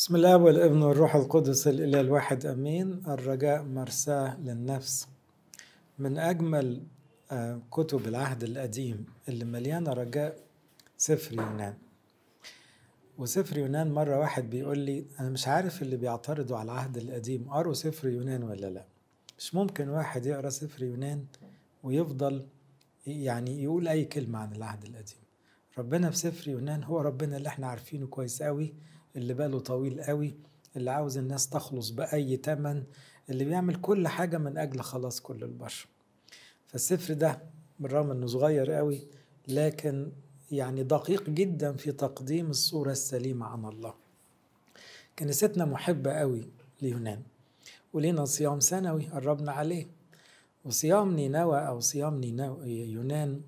بسم 0.00 0.16
الله 0.16 0.36
والابن 0.36 0.82
والروح 0.82 1.14
القدس 1.14 1.68
الإله 1.68 2.00
الواحد 2.00 2.46
أمين. 2.46 3.02
الرجاء 3.08 3.62
مرساة 3.62 4.40
للنفس. 4.40 5.08
من 5.98 6.18
أجمل 6.18 6.82
آه، 7.30 7.60
كتب 7.70 8.08
العهد 8.08 8.42
القديم 8.42 9.06
اللي 9.28 9.44
مليانة 9.44 9.92
رجاء 9.92 10.36
سفر 10.96 11.34
يونان. 11.34 11.74
وسفر 13.18 13.58
يونان 13.58 13.92
مرة 13.92 14.18
واحد 14.18 14.50
بيقول 14.50 14.78
لي 14.78 15.04
أنا 15.20 15.30
مش 15.30 15.48
عارف 15.48 15.82
اللي 15.82 15.96
بيعترضوا 15.96 16.56
على 16.56 16.72
العهد 16.72 16.96
القديم 16.96 17.50
قروا 17.50 17.74
سفر 17.74 18.08
يونان 18.08 18.42
ولا 18.42 18.66
لا؟ 18.66 18.84
مش 19.38 19.54
ممكن 19.54 19.88
واحد 19.88 20.26
يقرأ 20.26 20.50
سفر 20.50 20.82
يونان 20.84 21.24
ويفضل 21.82 22.46
يعني 23.06 23.62
يقول 23.62 23.88
أي 23.88 24.04
كلمة 24.04 24.38
عن 24.38 24.52
العهد 24.52 24.84
القديم. 24.84 25.18
ربنا 25.78 26.10
في 26.10 26.16
سفر 26.16 26.50
يونان 26.50 26.84
هو 26.84 27.00
ربنا 27.00 27.36
اللي 27.36 27.48
إحنا 27.48 27.66
عارفينه 27.66 28.06
كويس 28.06 28.42
قوي 28.42 28.74
اللي 29.16 29.34
باله 29.34 29.60
طويل 29.60 30.02
قوي 30.02 30.34
اللي 30.76 30.90
عاوز 30.90 31.18
الناس 31.18 31.48
تخلص 31.48 31.90
بأي 31.90 32.36
تمن 32.36 32.84
اللي 33.30 33.44
بيعمل 33.44 33.74
كل 33.74 34.08
حاجة 34.08 34.38
من 34.38 34.58
أجل 34.58 34.80
خلاص 34.80 35.20
كل 35.20 35.44
البشر. 35.44 35.88
فالسفر 36.66 37.14
ده 37.14 37.42
بالرغم 37.80 38.10
إنه 38.10 38.26
صغير 38.26 38.72
قوي 38.72 39.06
لكن 39.48 40.12
يعني 40.52 40.82
دقيق 40.82 41.30
جدا 41.30 41.72
في 41.72 41.92
تقديم 41.92 42.50
الصورة 42.50 42.90
السليمة 42.90 43.46
عن 43.46 43.64
الله. 43.64 43.94
كنيستنا 45.18 45.64
محبة 45.64 46.12
قوي 46.12 46.48
ليونان 46.82 47.22
ولينا 47.92 48.24
صيام 48.24 48.60
سنوي 48.60 49.06
قربنا 49.06 49.52
عليه. 49.52 49.86
وصيام 50.64 51.14
نينوى 51.16 51.58
أو 51.58 51.80
صيام 51.80 52.20
نينوى 52.20 52.70
يونان 52.70 53.40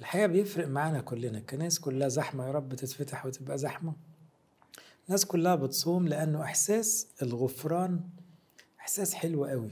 الحقيقة 0.00 0.26
بيفرق 0.26 0.66
معانا 0.68 1.00
كلنا. 1.00 1.38
الكنائس 1.38 1.78
كلها 1.78 2.08
زحمة 2.08 2.46
يا 2.46 2.52
رب 2.52 2.74
تتفتح 2.74 3.26
وتبقى 3.26 3.58
زحمة. 3.58 3.92
الناس 5.10 5.24
كلها 5.24 5.54
بتصوم 5.54 6.08
لأنه 6.08 6.42
إحساس 6.42 7.06
الغفران 7.22 8.00
إحساس 8.80 9.14
حلو 9.14 9.44
قوي. 9.44 9.70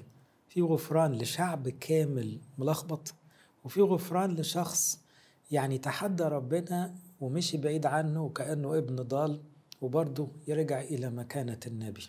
في 0.49 0.63
غفران 0.63 1.13
لشعب 1.13 1.69
كامل 1.69 2.39
ملخبط 2.59 3.15
وفي 3.65 3.81
غفران 3.81 4.35
لشخص 4.35 5.01
يعني 5.51 5.79
تحدى 5.79 6.23
ربنا 6.23 6.95
ومشي 7.21 7.57
بعيد 7.57 7.87
عنه 7.87 8.25
وكأنه 8.25 8.79
ابن 8.79 8.97
ضال 8.97 9.41
وبرضه 9.81 10.29
يرجع 10.49 10.81
إلى 10.81 11.11
مكانة 11.11 11.61
النبي. 11.67 12.07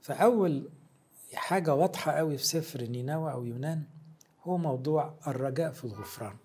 فأول 0.00 0.68
حاجة 1.34 1.74
واضحة 1.74 2.12
قوي 2.12 2.38
في 2.38 2.46
سفر 2.46 2.82
نينوى 2.82 3.32
أو 3.32 3.44
يونان 3.44 3.82
هو 4.44 4.58
موضوع 4.58 5.14
الرجاء 5.26 5.72
في 5.72 5.84
الغفران. 5.84 6.36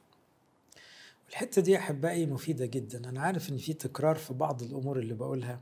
الحتة 1.29 1.61
دي 1.61 1.77
أحبائي 1.77 2.25
مفيدة 2.25 2.65
جدا. 2.65 3.09
أنا 3.09 3.21
عارف 3.21 3.49
إن 3.49 3.57
في 3.57 3.73
تكرار 3.73 4.15
في 4.15 4.33
بعض 4.33 4.63
الأمور 4.63 4.99
اللي 4.99 5.13
بقولها. 5.13 5.59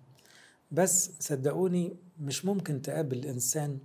بس 0.71 1.11
صدقوني 1.19 1.95
مش 2.19 2.45
ممكن 2.45 2.81
تقابل 2.81 3.25
إنسان 3.25 3.79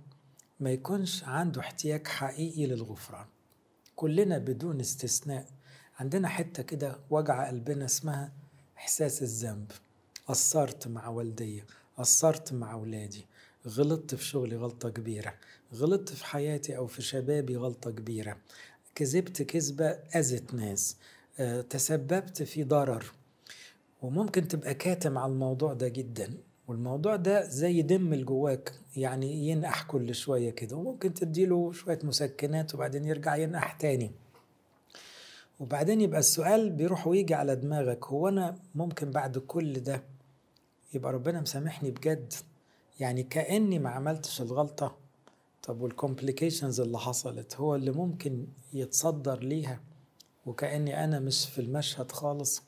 ما 0.59 0.71
يكونش 0.71 1.23
عنده 1.23 1.61
احتياج 1.61 2.07
حقيقي 2.07 2.65
للغفران. 2.65 3.25
كلنا 3.95 4.37
بدون 4.37 4.79
استثناء 4.79 5.45
عندنا 5.99 6.27
حتة 6.27 6.63
كده 6.63 6.99
وجع 7.09 7.47
قلبنا 7.47 7.85
اسمها 7.85 8.31
إحساس 8.77 9.21
الذنب. 9.21 9.71
قصرت 10.27 10.87
مع 10.87 11.07
والدي 11.07 11.63
قصرت 11.97 12.53
مع 12.53 12.73
أولادي 12.73 13.25
غلطت 13.67 14.15
في 14.15 14.25
شغلي 14.25 14.55
غلطة 14.55 14.89
كبيرة 14.89 15.33
غلطت 15.73 16.09
في 16.09 16.25
حياتي 16.25 16.77
أو 16.77 16.87
في 16.87 17.01
شبابي 17.01 17.57
غلطة 17.57 17.91
كبيرة. 17.91 18.37
كذبت 18.95 19.41
كذبة 19.41 19.85
أذت 19.89 20.53
ناس 20.53 20.97
أه 21.39 21.61
تسببت 21.61 22.43
في 22.43 22.63
ضرر. 22.63 23.05
وممكن 24.01 24.47
تبقى 24.47 24.73
كاتم 24.73 25.17
على 25.17 25.31
الموضوع 25.31 25.73
ده 25.73 25.87
جدا. 25.87 26.37
والموضوع 26.75 27.15
ده 27.15 27.43
زي 27.45 27.81
دم 27.81 28.15
جواك 28.15 28.73
يعني 28.97 29.47
ينقح 29.49 29.83
كل 29.83 30.15
شوية 30.15 30.49
كده 30.49 30.75
وممكن 30.75 31.13
تديله 31.13 31.71
شوية 31.71 31.99
مسكنات 32.03 32.75
وبعدين 32.75 33.05
يرجع 33.05 33.35
ينقح 33.35 33.71
تاني. 33.73 34.11
وبعدين 35.59 36.01
يبقى 36.01 36.19
السؤال 36.19 36.69
بيروح 36.69 37.07
ويجي 37.07 37.33
على 37.33 37.55
دماغك 37.55 38.05
هو 38.05 38.27
أنا 38.27 38.55
ممكن 38.75 39.11
بعد 39.11 39.37
كل 39.37 39.73
ده 39.73 40.03
يبقى 40.93 41.13
ربنا 41.13 41.41
مسامحني 41.41 41.91
بجد؟ 41.91 42.33
يعني 42.99 43.23
كأني 43.23 43.79
ما 43.79 43.89
عملتش 43.89 44.41
الغلطة؟ 44.41 44.95
طب 45.63 45.81
والكومبليكيشنز 45.81 46.79
اللي 46.81 46.99
حصلت 46.99 47.55
هو 47.55 47.75
اللي 47.75 47.91
ممكن 47.91 48.47
يتصدر 48.73 49.39
ليها؟ 49.39 49.79
وكأني 50.45 51.03
أنا 51.03 51.19
مش 51.19 51.45
في 51.45 51.61
المشهد 51.61 52.11
خالص؟ 52.11 52.63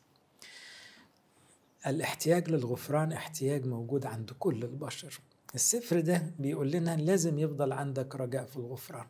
الاحتياج 1.88 2.49
للغفران 2.49 3.11
احتياج 3.11 3.66
موجود 3.67 4.05
عند 4.05 4.31
كل 4.39 4.63
البشر. 4.63 5.19
السفر 5.55 5.99
ده 5.99 6.33
بيقول 6.39 6.71
لنا 6.71 6.95
لازم 6.95 7.39
يفضل 7.39 7.71
عندك 7.71 8.16
رجاء 8.16 8.45
في 8.45 8.57
الغفران. 8.57 9.05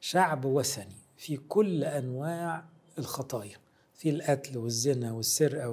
شعب 0.00 0.44
وثني 0.44 0.96
في 1.16 1.36
كل 1.36 1.84
أنواع 1.84 2.64
الخطايا 2.98 3.56
في 3.94 4.10
القتل 4.10 4.58
والزنا 4.58 5.12
والسرقة 5.12 5.68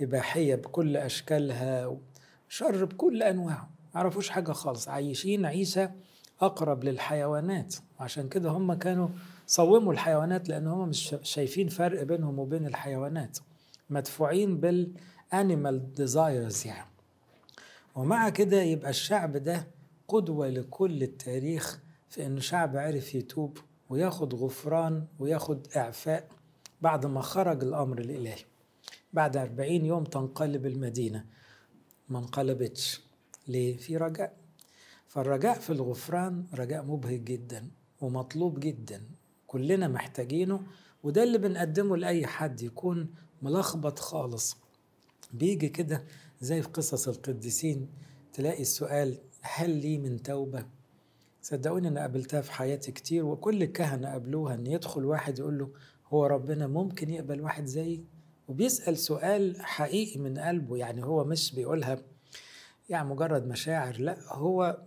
والإباحية 0.00 0.54
بكل 0.54 0.96
أشكالها 0.96 1.96
شر 2.48 2.84
بكل 2.84 3.22
أنواعه. 3.22 3.70
معرفوش 3.94 4.28
حاجة 4.28 4.52
خالص. 4.52 4.88
عايشين 4.88 5.44
عيشة 5.46 5.92
أقرب 6.40 6.84
للحيوانات. 6.84 7.74
عشان 8.00 8.28
كده 8.28 8.50
هم 8.50 8.74
كانوا 8.74 9.08
صوموا 9.46 9.92
الحيوانات 9.92 10.48
لأن 10.48 10.66
هم 10.66 10.88
مش 10.88 11.16
شايفين 11.22 11.68
فرق 11.68 12.02
بينهم 12.02 12.38
وبين 12.38 12.66
الحيوانات. 12.66 13.38
مدفوعين 13.90 14.60
بالانيمال 15.32 15.92
ديزايرز 15.92 16.66
يعني. 16.66 16.90
ومع 17.94 18.28
كده 18.28 18.62
يبقى 18.62 18.90
الشعب 18.90 19.36
ده 19.36 19.66
قدوة 20.08 20.48
لكل 20.48 21.02
التاريخ 21.02 21.78
في 22.08 22.26
انه 22.26 22.40
شعب 22.40 22.76
عرف 22.76 23.14
يتوب 23.14 23.58
وياخد 23.90 24.34
غفران 24.34 25.06
وياخد 25.18 25.66
إعفاء 25.76 26.28
بعد 26.80 27.06
ما 27.06 27.20
خرج 27.20 27.64
الأمر 27.64 27.98
الإلهي. 27.98 28.38
بعد 29.12 29.36
أربعين 29.36 29.86
يوم 29.86 30.04
تنقلب 30.04 30.66
المدينة. 30.66 31.24
ما 32.08 32.18
انقلبتش. 32.18 33.00
ليه؟ 33.48 33.76
في 33.76 33.96
رجاء. 33.96 34.36
فالرجاء 35.08 35.58
في 35.58 35.70
الغفران 35.70 36.46
رجاء 36.54 36.84
مبهج 36.84 37.24
جدا 37.24 37.70
ومطلوب 38.00 38.60
جدا. 38.60 39.02
كلنا 39.46 39.88
محتاجينه 39.88 40.62
وده 41.02 41.22
اللي 41.22 41.38
بنقدمه 41.38 41.96
لأي 41.96 42.26
حد 42.26 42.62
يكون 42.62 43.14
ملخبط 43.42 43.98
خالص. 43.98 44.61
بيجي 45.32 45.68
كده 45.68 46.04
زي 46.40 46.62
في 46.62 46.68
قصص 46.68 47.08
القديسين 47.08 47.88
تلاقي 48.32 48.62
السؤال 48.62 49.18
هل 49.40 49.70
لي 49.70 49.98
من 49.98 50.22
توبة؟ 50.22 50.66
صدقوني 51.42 51.88
أنا 51.88 52.00
قابلتها 52.00 52.40
في 52.40 52.52
حياتي 52.52 52.92
كتير 52.92 53.24
وكل 53.24 53.62
الكهنة 53.62 54.08
قابلوها 54.08 54.54
إن 54.54 54.66
يدخل 54.66 55.04
واحد 55.04 55.38
يقول 55.38 55.58
له 55.58 55.70
هو 56.06 56.26
ربنا 56.26 56.66
ممكن 56.66 57.10
يقبل 57.10 57.40
واحد 57.40 57.64
زيي 57.66 58.04
وبيسأل 58.48 58.98
سؤال 58.98 59.60
حقيقي 59.60 60.20
من 60.20 60.38
قلبه 60.38 60.76
يعني 60.76 61.04
هو 61.04 61.24
مش 61.24 61.54
بيقولها 61.54 61.98
يعني 62.88 63.08
مجرد 63.08 63.46
مشاعر 63.46 63.96
لا 64.00 64.32
هو 64.34 64.82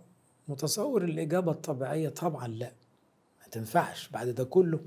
متصور 0.48 1.04
الإجابة 1.04 1.52
الطبيعية 1.52 2.08
طبعا 2.08 2.48
لا. 2.48 2.72
ما 3.40 3.48
تنفعش 3.48 4.08
بعد 4.08 4.28
ده 4.28 4.44
كله. 4.44 4.80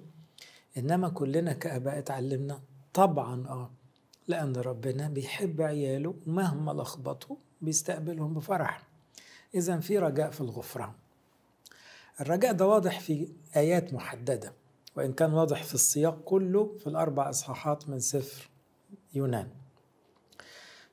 إنما 0.77 1.09
كلنا 1.09 1.53
كآباء 1.53 1.97
اتعلمنا 1.97 2.61
طبعا 2.93 3.47
آه. 3.47 3.71
لأن 4.29 4.55
ربنا 4.55 5.07
بيحب 5.09 5.61
عياله 5.61 6.15
مهما 6.25 6.71
لخبطوا 6.71 7.35
بيستقبلهم 7.61 8.33
بفرح. 8.33 8.87
إذا 9.55 9.79
في 9.79 9.97
رجاء 9.97 10.31
في 10.31 10.41
الغفران. 10.41 10.91
الرجاء 12.21 12.53
ده 12.53 12.67
واضح 12.67 12.99
في 12.99 13.27
آيات 13.55 13.93
محددة 13.93 14.53
وإن 14.95 15.13
كان 15.13 15.33
واضح 15.33 15.63
في 15.63 15.73
السياق 15.73 16.21
كله 16.25 16.75
في 16.79 16.87
الأربع 16.87 17.29
إصحاحات 17.29 17.89
من 17.89 17.99
سفر 17.99 18.49
يونان. 19.13 19.47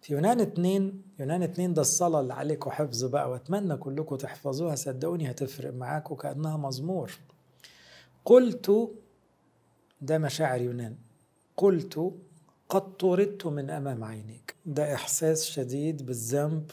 في 0.01 0.13
يونان 0.13 0.41
اتنين 0.41 1.03
يونان 1.19 1.43
اتنين 1.43 1.75
ده 1.75 1.81
الصلاة 1.83 2.21
اللي 2.21 2.35
عليكم 2.35 2.71
حفظ 2.71 3.05
بقى 3.05 3.31
وأتمنى 3.31 3.77
كلكم 3.77 4.17
تحفظوها 4.17 4.75
صدقوني 4.75 5.31
هتفرق 5.31 5.73
معاكم 5.73 6.15
كأنها 6.15 6.57
مزمور. 6.57 7.13
قلت 8.25 8.91
ده 10.01 10.19
مشاعر 10.19 10.61
يونان. 10.61 10.97
قلت 11.57 12.13
قد 12.69 12.97
طردت 12.97 13.47
من 13.47 13.71
أمام 13.71 14.05
عينيك. 14.05 14.55
ده 14.67 14.95
إحساس 14.95 15.45
شديد 15.45 16.07
بالذنب 16.07 16.71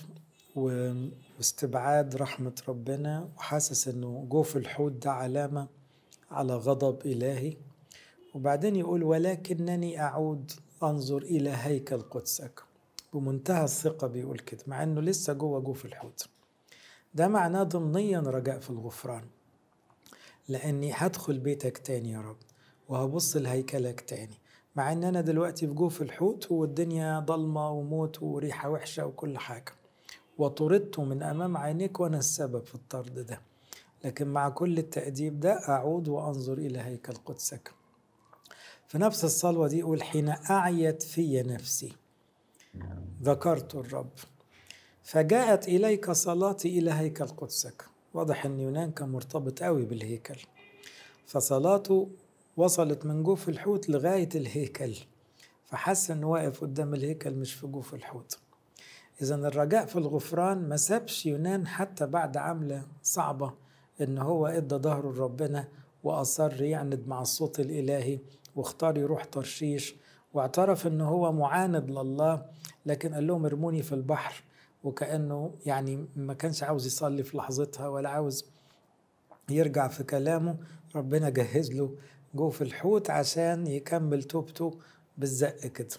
واستبعاد 0.56 2.16
رحمة 2.16 2.62
ربنا. 2.68 3.30
وحاسس 3.38 3.88
إنه 3.88 4.26
جوف 4.30 4.58
الحوت 4.58 4.92
ده 4.92 5.12
علامة 5.12 5.68
على 6.32 6.56
غضب 6.56 7.06
إلهي. 7.06 7.58
وبعدين 8.34 8.76
يقول 8.76 9.04
ولكنني 9.04 10.02
أعود 10.02 10.52
أنظر 10.84 11.22
إلى 11.22 11.50
هيكل 11.50 12.02
قدسك. 12.02 12.64
بمنتهى 13.14 13.64
الثقة 13.64 14.08
بيقول 14.08 14.40
كده 14.40 14.64
مع 14.68 14.84
إنه 14.84 15.02
لسه 15.02 15.34
جوه 15.34 15.60
جوف 15.60 15.86
الحوت. 15.86 16.28
ده 17.14 17.28
معناه 17.28 17.64
ضمنيا 17.64 18.20
رجاء 18.20 18.60
في 18.60 18.70
الغفران. 18.70 19.24
لأني 20.48 20.92
هدخل 20.94 21.40
بيتك 21.40 21.78
تاني 21.78 22.12
يا 22.12 22.22
رب 22.22 22.38
وهبص 22.90 23.38
لهيكلك 23.38 24.02
تاني. 24.02 24.43
مع 24.76 24.92
إن 24.92 25.04
أنا 25.04 25.22
دلوقتي 25.22 25.68
في 25.68 25.74
جوف 25.74 26.02
الحوت 26.02 26.52
والدنيا 26.52 27.20
ضلمة 27.20 27.72
وموت 27.72 28.24
وريحة 28.24 28.70
وحشة 28.70 29.06
وكل 29.06 29.38
حاجة. 29.38 29.74
وطردت 30.38 31.00
من 31.00 31.24
أمام 31.24 31.58
عينيك 31.58 32.00
وأنا 32.00 32.18
السبب 32.18 32.66
في 32.66 32.76
الطرد 32.76 33.20
ده. 33.20 33.42
لكن 34.04 34.28
مع 34.28 34.50
كل 34.50 34.78
التأديب 34.78 35.40
ده 35.40 35.54
أعود 35.70 36.08
وأنظر 36.08 36.54
إلى 36.58 36.80
هيكل 36.80 37.14
قدسك. 37.14 37.72
في 38.88 38.98
نفس 38.98 39.26
الصلوة 39.26 39.68
دي 39.68 39.80
يقول 39.80 40.04
حين 40.04 40.30
أعيت 40.30 41.04
في 41.04 41.44
نفسي 41.44 41.94
ذكرت 43.22 43.76
الرب. 43.76 44.12
فجاءت 45.04 45.68
إليك 45.68 46.12
صلاتي 46.12 46.80
إلى 46.80 46.92
هيكل 46.92 47.28
قدسك. 47.28 47.86
واضح 48.14 48.46
أن 48.46 48.60
يونان 48.60 48.92
كان 48.92 49.10
مرتبط 49.10 49.64
قوي 49.64 49.86
بالهيكل. 49.86 50.40
فصلاته 51.26 52.10
وصلت 52.58 53.06
من 53.06 53.24
جوف 53.24 53.50
الحوت 53.50 53.90
لغاية 53.90 54.30
الهيكل 54.36 54.96
فحس 55.66 56.12
أنه 56.12 56.30
واقف 56.30 56.62
قدام 56.62 56.94
الهيكل 56.94 57.34
مش 57.34 57.54
في 57.54 57.68
جوف 57.68 57.94
الحوت. 57.94 58.38
إذا 59.22 59.36
الرجاء 59.36 59.86
في 59.86 59.96
الغفران 59.96 60.70
ما 60.70 60.78
سابش 60.78 61.26
يونان 61.26 61.68
حتى 61.68 62.06
بعد 62.08 62.38
عملة 62.38 62.84
صعبة 63.04 63.54
إن 64.02 64.18
هو 64.18 64.48
إدى 64.48 64.76
ظهره 64.76 65.12
لربنا 65.12 65.68
وأصر 66.04 66.64
يعند 66.64 67.08
مع 67.08 67.22
الصوت 67.22 67.60
الإلهي 67.60 68.20
واختار 68.56 68.98
يروح 68.98 69.24
ترشيش 69.24 69.96
واعترف 70.34 70.88
إن 70.88 71.02
هو 71.02 71.32
معاند 71.32 71.90
لله 71.92 72.46
لكن 72.86 73.14
قال 73.14 73.28
لهم 73.28 73.46
ارموني 73.46 73.84
في 73.84 73.96
البحر 73.96 74.44
وكأنه 74.84 75.56
يعني 75.66 76.06
ما 76.16 76.34
كانش 76.34 76.64
عاوز 76.64 76.86
يصلي 76.86 77.24
في 77.24 77.38
لحظتها 77.38 77.88
ولا 77.88 78.10
عاوز 78.10 78.46
يرجع 79.50 79.88
في 79.88 80.04
كلامه 80.04 80.58
ربنا 80.96 81.30
جهز 81.30 81.72
له 81.72 81.96
جو 82.34 82.50
في 82.50 82.64
الحوت 82.64 83.10
عشان 83.10 83.68
يكمل 83.68 84.24
توبته 84.24 84.80
بالزق 85.18 85.56
كده. 85.68 85.98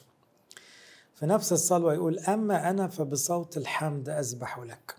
في 1.14 1.26
نفس 1.26 1.52
الصلوة 1.52 1.94
يقول 1.94 2.18
أما 2.18 2.70
أنا 2.70 2.88
فبصوت 2.88 3.56
الحمد 3.56 4.08
أسبح 4.08 4.58
لك. 4.58 4.96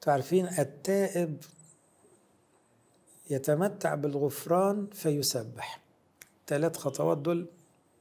تعرفين 0.00 0.46
التائب 0.46 1.42
يتمتع 3.30 3.94
بالغفران 3.94 4.86
فيسبح. 4.92 5.80
ثلاث 6.46 6.76
خطوات 6.76 7.18
دول 7.18 7.46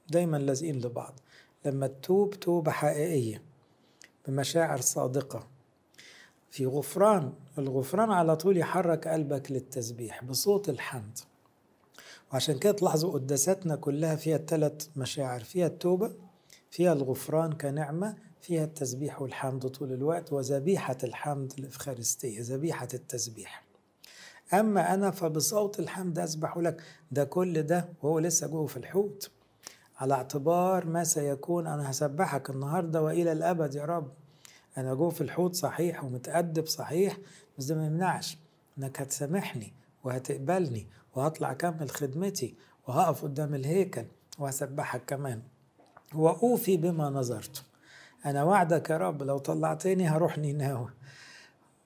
دايما 0.10 0.38
لازقين 0.38 0.82
لبعض. 0.82 1.20
لما 1.66 1.88
تتوب 1.88 2.34
توبة 2.34 2.72
حقيقية 2.72 3.42
بمشاعر 4.28 4.82
صادقة. 4.82 5.48
في 6.50 6.66
غفران 6.66 7.34
الغفران 7.58 8.12
على 8.12 8.36
طول 8.36 8.58
يحرك 8.58 9.08
قلبك 9.08 9.52
للتسبيح 9.52 10.24
بصوت 10.24 10.70
الحمد. 10.70 11.20
وعشان 12.34 12.60
كده 12.60 12.72
تلاحظوا 12.72 13.14
قداساتنا 13.14 13.76
كلها 13.76 14.16
فيها 14.16 14.36
الثلاث 14.36 14.88
مشاعر 14.96 15.44
فيها 15.44 15.68
التوبة 15.68 16.12
فيها 16.72 16.94
الغفران 16.94 17.54
كنعمة 17.54 18.16
فيها 18.42 18.64
التسبيح 18.64 19.22
والحمد 19.22 19.68
طول 19.68 19.94
الوقت 19.94 20.34
وذبيحة 20.34 20.98
الحمد 21.04 21.54
الإفخارستية 21.60 22.42
ذبيحة 22.42 22.88
التسبيح. 22.94 23.64
أما 24.54 24.94
أنا 24.94 25.12
فبصوت 25.12 25.80
الحمد 25.80 26.20
أسبح 26.20 26.58
لك 26.58 26.82
ده 27.12 27.24
كل 27.24 27.64
ده 27.64 27.90
وهو 28.04 28.20
لسه 28.20 28.48
جوه 28.48 28.68
في 28.68 28.78
الحوت. 28.78 29.32
على 29.98 30.14
اعتبار 30.14 30.86
ما 30.86 31.04
سيكون 31.04 31.68
أنا 31.68 31.92
هسبحك 31.92 32.50
النهاردة 32.50 33.02
وإلى 33.02 33.32
الأبد 33.32 33.76
يا 33.76 33.86
رب. 33.86 34.12
أنا 34.78 34.94
جوه 34.94 35.10
في 35.10 35.22
الحوت 35.22 35.56
صحيح 35.56 36.04
ومتأدب 36.04 36.66
صحيح 36.68 37.18
بس 37.58 37.66
ده 37.66 37.76
ما 37.76 37.86
يمنعش 37.86 38.38
إنك 38.78 39.02
هتسامحني 39.02 39.74
وهتقبلني 40.08 40.88
وهطلع 41.16 41.52
أكمل 41.52 41.90
خدمتي 41.90 42.56
وهقف 42.88 43.24
قدام 43.24 43.56
الهيكل 43.56 44.06
وهسبحك 44.40 45.06
كمان. 45.08 45.42
وأوفي 46.16 46.78
بما 46.78 47.10
نظرت. 47.10 47.64
أنا 48.26 48.44
وعدك 48.44 48.90
يا 48.90 48.98
رب 48.98 49.24
لو 49.24 49.38
طلعتني 49.38 50.08
هروح 50.08 50.38
نيناوي 50.38 50.90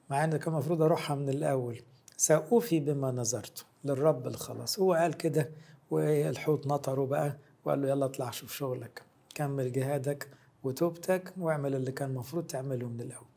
مع 0.10 0.24
إن 0.24 0.38
كان 0.38 0.54
المفروض 0.54 0.82
أروحها 0.82 1.16
من 1.16 1.30
الأول. 1.30 1.82
سأوفي 2.18 2.80
بما 2.80 3.12
نظرت 3.12 3.66
للرب 3.86 4.28
الخلاص. 4.28 4.80
هو 4.80 4.94
قال 4.94 5.14
كده 5.14 5.50
والحوت 5.92 6.68
نطره 6.68 7.06
بقى 7.06 7.38
وقال 7.66 7.82
له 7.82 7.90
يلا 7.90 8.06
اطلع 8.06 8.32
شوف 8.32 8.54
شغلك. 8.54 9.02
كمل 9.36 9.72
جهادك 9.72 10.28
وتوبتك 10.64 11.34
واعمل 11.38 11.76
اللي 11.76 11.92
كان 11.92 12.10
المفروض 12.10 12.46
تعمله 12.46 12.88
من 12.88 13.02
الأول. 13.02 13.28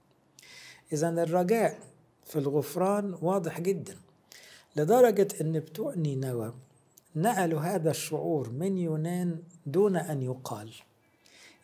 إذا 0.93 1.09
الرجاء 1.09 1.79
في 2.25 2.39
الغفران 2.39 3.15
واضح 3.23 3.61
جدا. 3.61 3.97
لدرجة 4.77 5.29
أن 5.41 5.53
بتوع 5.53 5.95
نينوى 5.95 6.55
نقلوا 7.17 7.61
هذا 7.61 7.91
الشعور 7.91 8.51
من 8.51 8.79
يونان 8.79 9.39
دون 9.67 9.97
أن 9.97 10.23
يقال. 10.23 10.71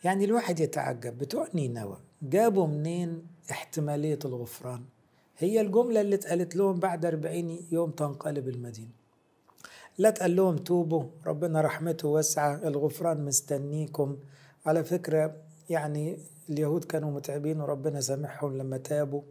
يعني 0.03 0.25
الواحد 0.25 0.59
يتعجب 0.59 1.17
بتوع 1.17 1.47
نينوى 1.53 1.97
جابوا 2.21 2.67
منين 2.67 3.23
احتمالية 3.51 4.19
الغفران؟ 4.25 4.83
هي 5.37 5.61
الجملة 5.61 6.01
اللي 6.01 6.15
اتقالت 6.15 6.55
لهم 6.55 6.79
بعد 6.79 7.05
أربعين 7.05 7.67
يوم 7.71 7.91
تنقلب 7.91 8.47
المدينة. 8.47 8.89
لا 9.97 10.09
تقال 10.09 10.35
لهم 10.35 10.57
توبوا 10.57 11.03
ربنا 11.25 11.61
رحمته 11.61 12.07
واسعة 12.07 12.55
الغفران 12.67 13.25
مستنيكم. 13.25 14.17
على 14.65 14.83
فكرة 14.83 15.35
يعني 15.69 16.17
اليهود 16.49 16.83
كانوا 16.83 17.11
متعبين 17.11 17.61
وربنا 17.61 18.01
سامحهم 18.01 18.57
لما 18.57 18.77
تابوا. 18.77 19.21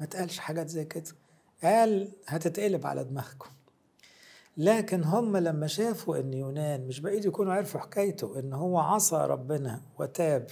ما 0.00 0.06
تقالش 0.06 0.38
حاجات 0.38 0.68
زي 0.68 0.84
كده. 0.84 1.12
قال 1.62 2.12
هتتقلب 2.26 2.86
على 2.86 3.04
دماغكم. 3.04 3.50
لكن 4.56 5.04
هم 5.04 5.36
لما 5.36 5.66
شافوا 5.66 6.16
إن 6.20 6.32
يونان 6.32 6.86
مش 6.86 7.00
بعيد 7.00 7.24
يكونوا 7.24 7.52
عرفوا 7.52 7.80
حكايته 7.80 8.38
إن 8.38 8.52
هو 8.52 8.78
عصى 8.78 9.16
ربنا 9.16 9.80
وتاب 9.98 10.46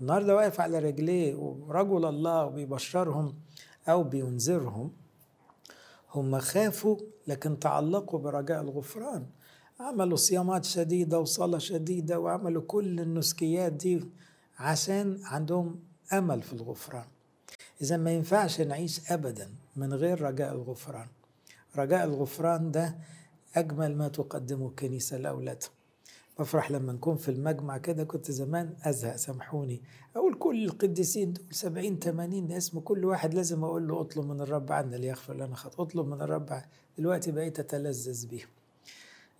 النهارده 0.00 0.36
واقف 0.36 0.60
على 0.60 0.78
رجليه 0.78 1.34
ورجل 1.34 2.04
الله 2.04 2.44
وبيبشرهم 2.46 3.34
أو 3.88 4.02
بينذرهم 4.04 4.92
هم 6.14 6.38
خافوا 6.38 6.96
لكن 7.26 7.58
تعلقوا 7.58 8.18
برجاء 8.18 8.60
الغفران. 8.60 9.26
عملوا 9.80 10.16
صيامات 10.16 10.64
شديدة 10.64 11.20
وصلاة 11.20 11.58
شديدة 11.58 12.20
وعملوا 12.20 12.62
كل 12.66 13.00
النسكيات 13.00 13.72
دي 13.72 14.04
عشان 14.58 15.20
عندهم 15.24 15.80
أمل 16.12 16.42
في 16.42 16.52
الغفران. 16.52 17.04
إذا 17.82 17.96
ما 17.96 18.10
ينفعش 18.10 18.60
نعيش 18.60 19.12
أبدا 19.12 19.50
من 19.76 19.94
غير 19.94 20.20
رجاء 20.20 20.52
الغفران. 20.52 21.08
رجاء 21.76 22.04
الغفران 22.04 22.70
ده 22.70 22.96
أجمل 23.54 23.96
ما 23.96 24.08
تقدمه 24.08 24.68
الكنيسة 24.68 25.16
لأولادها. 25.16 25.68
بفرح 26.38 26.70
لما 26.70 26.92
نكون 26.92 27.16
في 27.16 27.30
المجمع 27.30 27.78
كده 27.78 28.04
كنت 28.04 28.30
زمان 28.30 28.74
أزهق 28.82 29.16
سامحوني. 29.16 29.82
أقول 30.16 30.34
كل 30.34 30.64
القديسين 30.64 31.32
دول 31.32 31.44
سبعين 31.50 31.98
تمانين 31.98 32.52
اسم 32.52 32.80
كل 32.80 33.04
واحد 33.04 33.34
لازم 33.34 33.64
أقول 33.64 33.88
له 33.88 34.00
أطلب 34.00 34.26
من 34.26 34.40
الرب 34.40 34.72
عنا 34.72 34.96
ليغفر 34.96 35.34
لنا 35.34 35.54
خط. 35.56 35.80
أطلب 35.80 36.06
من 36.06 36.20
الرب 36.20 36.62
دلوقتي 36.98 37.32
بقيت 37.32 37.60
أتلذذ 37.60 38.26
بيهم 38.26 38.48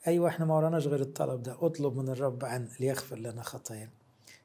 أيوة 0.07 0.29
إحنا 0.29 0.45
ما 0.45 0.55
وراناش 0.55 0.87
غير 0.87 1.01
الطلب 1.01 1.43
ده. 1.43 1.57
أطلب 1.67 1.97
من 1.97 2.09
الرب 2.09 2.45
عنا 2.45 2.69
ليغفر 2.81 3.19
لنا 3.19 3.43
خطايانا. 3.43 3.91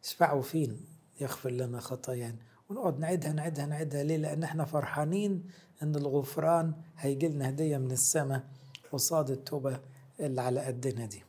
اشفعوا 0.04 0.42
فين 0.42 0.86
يغفر 1.22 1.50
لنا 1.50 1.80
خطايانا. 1.80 2.51
ونقعد 2.72 3.00
نعيدها 3.00 3.34
نعيدها 3.34 3.66
نعيدها. 3.66 4.04
ليه؟ 4.04 4.18
لأن 4.18 4.44
إحنا 4.44 4.66
فرحانين 4.66 5.44
إن 5.84 5.96
الغفران 5.96 6.74
هيجي 6.98 7.28
لنا 7.28 7.50
هدية 7.50 7.78
من 7.78 7.92
السماء 7.92 8.44
قصاد 8.92 9.30
التوبة 9.32 9.80
اللي 10.20 10.42
على 10.42 10.60
قدنا 10.60 11.06
دي. 11.06 11.24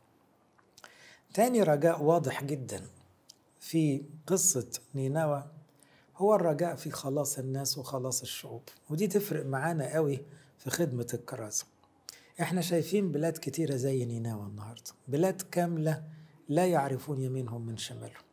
تاني 1.35 1.63
رجاء 1.63 2.03
واضح 2.03 2.45
جدا 2.45 2.87
في 3.61 4.03
قصة 4.27 4.69
نينوى. 4.95 5.45
هو 6.17 6.35
الرجاء 6.35 6.77
في 6.77 6.91
خلاص 6.91 7.39
الناس 7.39 7.79
وخلاص 7.79 8.23
الشعوب. 8.23 8.63
ودي 8.91 9.07
تفرق 9.07 9.47
معانا 9.47 9.95
قوي 9.95 10.21
في 10.59 10.71
خدمة 10.71 11.07
الكرازة 11.15 11.65
إحنا 12.41 12.61
شايفين 12.61 13.13
بلاد 13.13 13.39
كتيرة 13.39 13.77
زي 13.77 14.05
نينوى 14.05 14.47
النهاردة. 14.47 14.91
بلاد 15.09 15.43
كاملة 15.43 16.03
لا 16.49 16.67
يعرفون 16.67 17.21
يمينهم 17.21 17.67
من 17.67 17.77
شمالهم. 17.77 18.32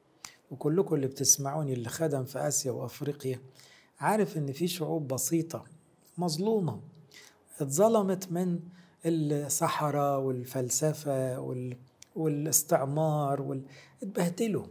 وكلكم 0.52 0.96
اللي 0.96 1.08
بتسمعوني 1.08 1.74
اللي 1.74 1.90
خدم 1.90 2.24
في 2.24 2.48
آسيا 2.48 2.72
وأفريقيا 2.72 3.40
عارف 4.00 4.38
إن 4.38 4.52
في 4.52 4.68
شعوب 4.68 5.08
بسيطة 5.08 5.66
مظلومة. 6.18 6.82
اتظلمت 7.60 8.32
من 8.32 8.60
الصحراء 9.06 10.20
والفلسفة 10.20 11.40
وال... 11.40 11.78
والاستعمار 12.16 13.42
وال... 13.42 13.62
اتبهدلوا 14.04 14.66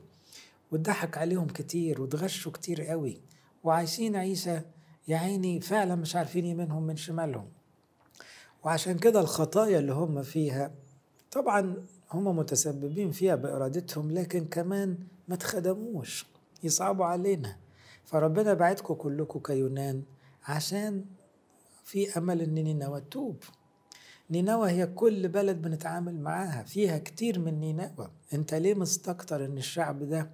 واتضحك 0.73 1.19
عليهم 1.19 1.47
كتير 1.47 2.01
واتغشوا 2.03 2.53
كتير 2.53 2.83
قوي 2.83 3.21
وعايشين 3.65 4.17
عيشة 4.17 4.63
يا 5.09 5.17
عيني 5.17 5.61
فعلا 5.61 5.95
مش 5.95 6.17
عارفين 6.17 6.47
يمينهم 6.47 6.83
من 6.83 6.97
شمالهم. 6.97 7.49
وعشان 8.65 8.99
كده 8.99 9.21
الخطايا 9.21 9.79
اللي 9.79 9.93
هم 9.93 10.23
فيها 10.23 10.75
طبعا 11.33 11.77
هم 12.13 12.37
متسببين 12.37 13.11
فيها 13.11 13.35
بإرادتهم 13.35 14.11
لكن 14.11 14.45
كمان 14.45 14.99
ما 15.29 15.37
تخدموش 15.37 16.27
يصعبوا 16.63 17.05
علينا. 17.05 17.57
فربنا 18.05 18.55
بعتكم 18.55 18.95
كلكم 18.95 19.41
كيونان 19.41 20.03
عشان 20.45 21.05
في 21.85 22.19
أمل 22.19 22.43
إن 22.43 22.55
نينوى 22.55 23.01
تتوب. 23.01 23.43
نينوى 24.31 24.71
هي 24.71 24.87
كل 24.87 25.29
بلد 25.29 25.63
بنتعامل 25.63 26.21
معاها 26.21 26.63
فيها 26.63 26.99
كتير 26.99 27.39
من 27.39 27.61
نينوى. 27.61 28.11
أنت 28.35 28.55
ليه 28.55 28.75
مستكتر 28.75 29.45
إن 29.45 29.59
الشعب 29.59 30.03
ده 30.03 30.31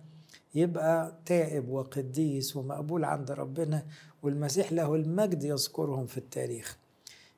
يبقى 0.55 1.19
تائب 1.27 1.69
وقديس 1.69 2.57
ومقبول 2.57 3.05
عند 3.05 3.31
ربنا 3.31 3.87
والمسيح 4.23 4.73
له 4.73 4.95
المجد 4.95 5.45
يذكرهم 5.45 6.07
في 6.07 6.19
التاريخ؟ 6.19 6.79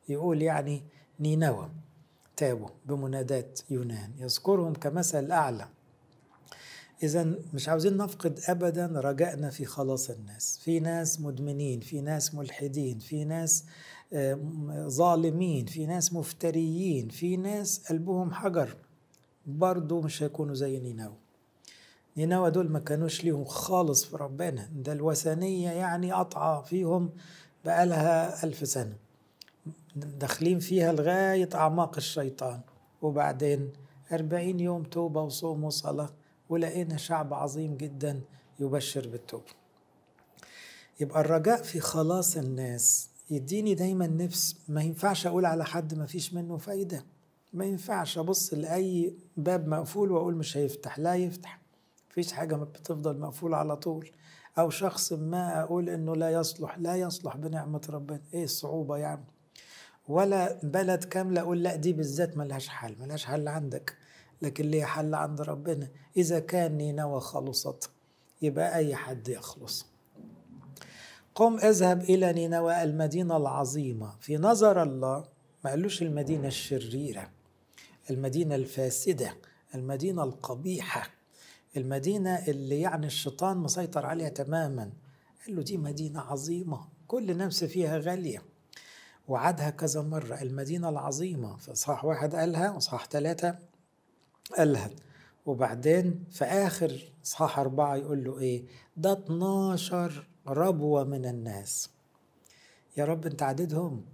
يقول 0.08 0.42
يعني 0.42 0.82
نينوى 1.20 1.70
تابوا 2.36 2.68
بمناداة 2.86 3.48
يونان 3.70 4.12
يذكرهم 4.18 4.72
كمثل 4.72 5.30
أعلى. 5.30 5.68
إذا 7.02 7.34
مش 7.54 7.68
عاوزين 7.68 7.96
نفقد 7.96 8.40
أبدا 8.48 8.86
رجائنا 8.86 9.50
في 9.50 9.64
خلاص 9.64 10.10
الناس. 10.10 10.58
في 10.62 10.80
ناس 10.80 11.20
مدمنين 11.20 11.80
في 11.80 12.00
ناس 12.00 12.34
ملحدين 12.34 12.98
في 12.98 13.24
ناس 13.24 13.64
ظالمين 14.86 15.66
في 15.66 15.86
ناس 15.86 16.12
مفتريين 16.12 17.08
في 17.08 17.36
ناس 17.36 17.88
قلبهم 17.88 18.32
حجر. 18.32 18.76
برضو 19.46 20.00
مش 20.00 20.22
هيكونوا 20.22 20.54
زي 20.54 20.80
نينوى. 20.80 21.16
نينوى 22.16 22.50
دول 22.50 22.70
ما 22.70 22.78
كانوش 22.78 23.24
ليهم 23.24 23.44
خالص 23.44 24.04
في 24.04 24.16
ربنا. 24.16 24.68
ده 24.74 24.92
الوثنية 24.92 25.70
يعني 25.70 26.12
قطعة 26.12 26.62
فيهم 26.62 27.10
بقالها 27.64 28.44
ألف 28.44 28.68
سنة. 28.68 28.96
داخلين 29.96 30.58
فيها 30.58 30.92
لغاية 30.92 31.48
أعماق 31.54 31.96
الشيطان. 31.96 32.60
وبعدين 33.02 33.72
أربعين 34.12 34.60
يوم 34.60 34.82
توبة 34.82 35.22
وصوم 35.22 35.64
وصلاة. 35.64 36.10
ولقينا 36.48 36.96
شعب 36.96 37.34
عظيم 37.34 37.76
جدا 37.76 38.20
يبشر 38.60 39.08
بالتوبة. 39.08 39.52
يبقى 41.00 41.20
الرجاء 41.20 41.62
في 41.62 41.80
خلاص 41.80 42.36
الناس. 42.36 43.08
يديني 43.30 43.74
دايما 43.74 44.06
نفس. 44.06 44.56
ما 44.68 44.82
ينفعش 44.82 45.26
أقول 45.26 45.46
على 45.46 45.64
حد 45.64 45.94
ما 45.94 46.06
فيش 46.06 46.34
منه 46.34 46.56
فايدة. 46.56 47.04
ما 47.52 47.64
ينفعش 47.64 48.18
أبص 48.18 48.54
لأي 48.54 49.14
باب 49.36 49.68
مقفول 49.68 50.10
وأقول 50.12 50.34
مش 50.36 50.56
هيفتح. 50.56 50.98
لا 50.98 51.14
يفتح. 51.14 51.60
مفيش 52.10 52.32
حاجة 52.32 52.54
بتفضل 52.56 53.18
مقفولة 53.18 53.56
على 53.56 53.76
طول. 53.76 54.10
أو 54.58 54.70
شخص 54.70 55.12
ما 55.12 55.60
أقول 55.62 55.88
إنه 55.88 56.16
لا 56.16 56.30
يصلح. 56.30 56.78
لا 56.78 56.96
يصلح 56.96 57.36
بنعمة 57.36 57.80
ربنا. 57.90 58.20
إيه 58.34 58.44
الصعوبة 58.44 58.96
يعني؟ 58.96 59.24
ولا 60.08 60.58
بلد 60.62 61.04
كاملة 61.04 61.40
أقول 61.40 61.62
لا 61.62 61.76
دي 61.76 61.92
بالذات 61.92 62.36
ملهاش 62.36 62.68
حل. 62.68 62.96
ملهاش 63.00 63.24
حل 63.24 63.48
عندك. 63.48 63.96
لكن 64.43 64.64
ليه 64.64 64.85
حل 64.85 65.14
عند 65.14 65.40
ربنا؟ 65.40 65.88
إذا 66.16 66.38
كان 66.38 66.76
نينوى 66.76 67.21
خلصت 67.21 67.90
يبقى 68.43 68.76
أي 68.76 68.95
حد 68.95 69.28
يخلص. 69.28 69.87
قم 71.35 71.59
اذهب 71.59 72.00
إلى 72.00 72.33
نينوى 72.33 72.83
المدينة 72.83 73.37
العظيمة. 73.37 74.16
في 74.21 74.37
نظر 74.37 74.83
الله 74.83 75.25
ما 75.64 75.71
قالوش 75.71 76.02
المدينة 76.02 76.49
الشريرة 76.49 77.31
المدينة 78.11 78.55
الفاسدة 78.55 79.35
المدينة 79.75 80.23
القبيحة 80.25 81.11
المدينة 81.76 82.35
اللي 82.49 82.81
يعني 82.81 83.07
الشيطان 83.07 83.57
مسيطر 83.57 84.07
عليها 84.07 84.28
تماما. 84.28 84.93
قال 85.47 85.57
له 85.57 85.62
دي 85.62 85.76
مدينة 85.76 86.21
عظيمة 86.21 86.88
كل 87.07 87.37
نفس 87.37 87.64
فيها 87.64 87.99
غالية. 87.99 88.43
وعدها 89.28 89.71
كذا 89.71 90.02
مرة 90.02 90.43
المدينة 90.43 90.88
العظيمة. 90.88 91.57
إصحاح 91.73 92.05
واحد 92.05 92.35
قالها 92.35 92.71
وإصحاح 92.71 93.07
ثلاثة 93.07 93.59
قالها. 94.58 94.90
وبعدين 95.46 96.24
في 96.30 96.44
آخر 96.44 97.12
إصحاح 97.24 97.58
أربعة 97.58 97.96
يقول 97.96 98.24
له 98.24 98.38
إيه؟ 98.38 98.64
ده 98.96 99.12
12 99.12 100.26
ربوة 100.48 101.04
من 101.04 101.26
الناس. 101.26 101.90
يا 102.96 103.04
رب 103.04 103.26
أنت 103.26 103.42
عددهم. 103.42 104.04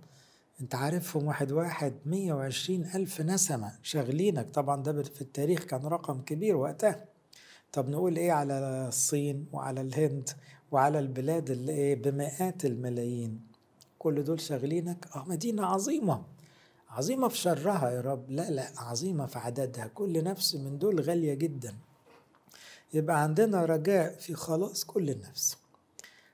أنت 0.60 0.74
عارفهم 0.74 1.26
واحد 1.26 1.52
واحد 1.52 1.94
120 2.06 2.84
ألف 2.94 3.20
نسمة 3.20 3.72
شاغلينك. 3.82 4.50
طبعا 4.50 4.82
ده 4.82 5.02
في 5.02 5.20
التاريخ 5.22 5.64
كان 5.64 5.80
رقم 5.86 6.20
كبير 6.20 6.56
وقتها. 6.56 7.04
طب 7.72 7.88
نقول 7.88 8.16
إيه 8.16 8.32
على 8.32 8.58
الصين 8.88 9.46
وعلى 9.52 9.80
الهند 9.80 10.30
وعلى 10.70 10.98
البلاد 10.98 11.50
اللي 11.50 11.72
إيه؟ 11.72 11.94
بمئات 12.02 12.64
الملايين. 12.64 13.40
كل 13.98 14.24
دول 14.24 14.40
شاغلينك. 14.40 15.08
آه 15.16 15.24
مدينة 15.28 15.66
عظيمة. 15.66 16.24
عظيمة 16.92 17.28
في 17.28 17.36
شرها 17.36 17.90
يا 17.90 18.00
رب. 18.00 18.30
لا 18.30 18.50
لا 18.50 18.68
عظيمة 18.76 19.26
في 19.26 19.38
عددها. 19.38 19.86
كل 19.86 20.24
نفس 20.24 20.54
من 20.54 20.78
دول 20.78 21.00
غالية 21.00 21.34
جدا. 21.34 21.74
يبقى 22.94 23.22
عندنا 23.22 23.64
رجاء 23.64 24.16
في 24.18 24.34
خلاص 24.34 24.84
كل 24.84 25.18
نفس 25.20 25.58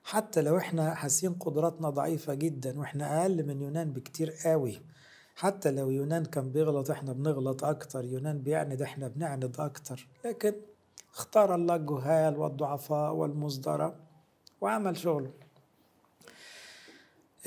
حتى 0.05 0.43
لو 0.43 0.57
إحنا 0.59 0.95
حاسين 0.95 1.35
قدراتنا 1.35 1.91
ضعيفة 1.91 2.35
جدا 2.35 2.79
وإحنا 2.79 3.23
أقل 3.23 3.47
من 3.47 3.63
يونان 3.63 3.93
بكتير 3.93 4.31
قوي 4.45 4.83
حتى 5.37 5.71
لو 5.71 5.91
يونان 5.91 6.25
كان 6.25 6.51
بيغلط 6.53 6.91
إحنا 6.91 7.13
بنغلط 7.13 7.65
أكتر 7.65 8.05
يونان 8.05 8.39
بيعند 8.39 8.83
إحنا 8.83 9.09
بنعند 9.09 9.61
أكتر. 9.61 10.07
لكن 10.25 10.55
اختار 11.15 11.55
الله 11.55 11.77
الجهال 11.77 12.39
والضعفاء 12.39 13.13
والمصدرة 13.15 13.95
وعمل 14.61 14.97
شغله. 14.97 15.31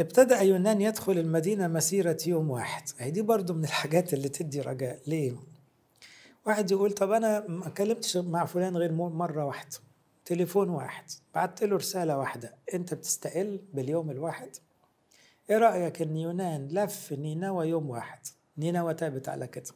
ابتدأ 0.02 0.42
يونان 0.42 0.82
يدخل 0.82 1.18
المدينة 1.18 1.68
مسيرة 1.68 2.18
يوم 2.28 2.50
واحد. 2.50 2.84
هي 2.98 3.12
دي 3.12 3.22
برضو 3.22 3.54
من 3.54 3.64
الحاجات 3.64 4.14
اللي 4.14 4.30
تدي 4.30 4.62
رجاء. 4.62 5.00
ليه؟ 5.08 5.34
واحد 6.46 6.72
يقول 6.72 6.92
طب 6.92 7.12
أنا 7.12 7.48
ما 7.48 7.70
كلمتش 7.70 8.18
مع 8.18 8.46
فلان 8.46 8.78
غير 8.78 8.92
مرة 8.92 9.46
واحدة. 9.46 9.78
تليفون 10.26 10.70
واحد. 10.70 11.04
بعت 11.36 11.64
له 11.64 11.76
رسالة 11.76 12.18
واحدة. 12.18 12.56
أنت 12.74 12.94
بتستقل 12.94 13.60
باليوم 13.74 14.12
الواحد؟ 14.12 14.50
إيه 15.50 15.58
رأيك 15.58 16.02
إن 16.02 16.18
يونان 16.18 16.68
لف 16.68 17.14
نينوى 17.14 17.68
يوم 17.70 17.90
واحد؟ 17.90 18.20
نينوى 18.58 18.94
تابت 18.94 19.30
على 19.30 19.48
كده. 19.48 19.72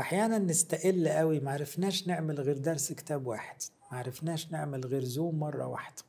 أحيانا 0.00 0.38
نستقل 0.38 1.08
قوي. 1.08 1.40
معرفناش 1.40 2.08
نعمل 2.08 2.40
غير 2.40 2.58
درس 2.58 2.92
كتاب 2.92 3.26
واحد. 3.26 3.56
معرفناش 3.92 4.52
نعمل 4.52 4.86
غير 4.86 5.04
زوم 5.04 5.38
مرة 5.38 5.66
واحدة. 5.66 6.02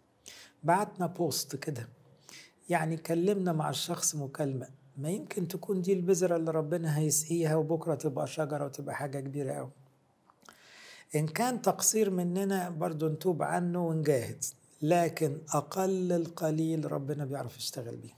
بعتنا 0.64 1.08
بوست 1.08 1.56
كده. 1.56 1.88
يعني 2.70 2.98
كلمنا 2.98 3.54
مع 3.54 3.70
الشخص 3.70 4.16
مكالمة. 4.16 4.68
ما 4.98 5.10
يمكن 5.10 5.48
تكون 5.48 5.82
دي 5.82 5.94
البذرة 5.94 6.36
اللي 6.36 6.52
ربنا 6.52 6.98
هيسقيها 6.98 7.56
وبكرة 7.56 7.96
تبقى 7.96 8.28
شجرة 8.28 8.66
وتبقى 8.66 8.96
حاجة 8.96 9.20
كبيرة 9.20 9.54
أوي. 9.54 9.72
إن 11.16 11.28
كان 11.28 11.62
تقصير 11.62 12.10
مننا 12.10 12.70
برضو 12.70 13.08
نتوب 13.08 13.44
عنه 13.44 13.88
ونجاهد 13.88 14.44
لكن 14.82 15.38
أقل 15.54 16.12
القليل 16.12 16.92
ربنا 16.92 17.26
بيعرف 17.26 17.58
يشتغل 17.58 17.96
بيه. 17.96 18.14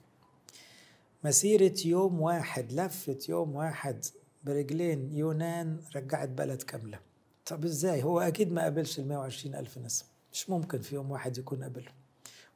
مسيرة 1.23 1.75
يوم 1.85 2.21
واحد 2.21 2.71
لفة 2.71 3.17
يوم 3.29 3.55
واحد 3.55 4.05
برجلين 4.43 5.11
يونان 5.13 5.79
رجعت 5.95 6.29
بلد 6.29 6.61
كاملة. 6.61 6.99
طب 7.45 7.65
إزاي؟ 7.65 8.03
هو 8.03 8.19
أكيد 8.19 8.51
ما 8.51 8.61
قابلش 8.61 8.99
ال 8.99 9.07
120 9.07 9.55
ألف 9.55 9.77
نسمة 9.77 10.07
مش 10.33 10.49
ممكن 10.49 10.81
في 10.81 10.95
يوم 10.95 11.11
واحد 11.11 11.37
يكون 11.37 11.63
قابلهم. 11.63 11.93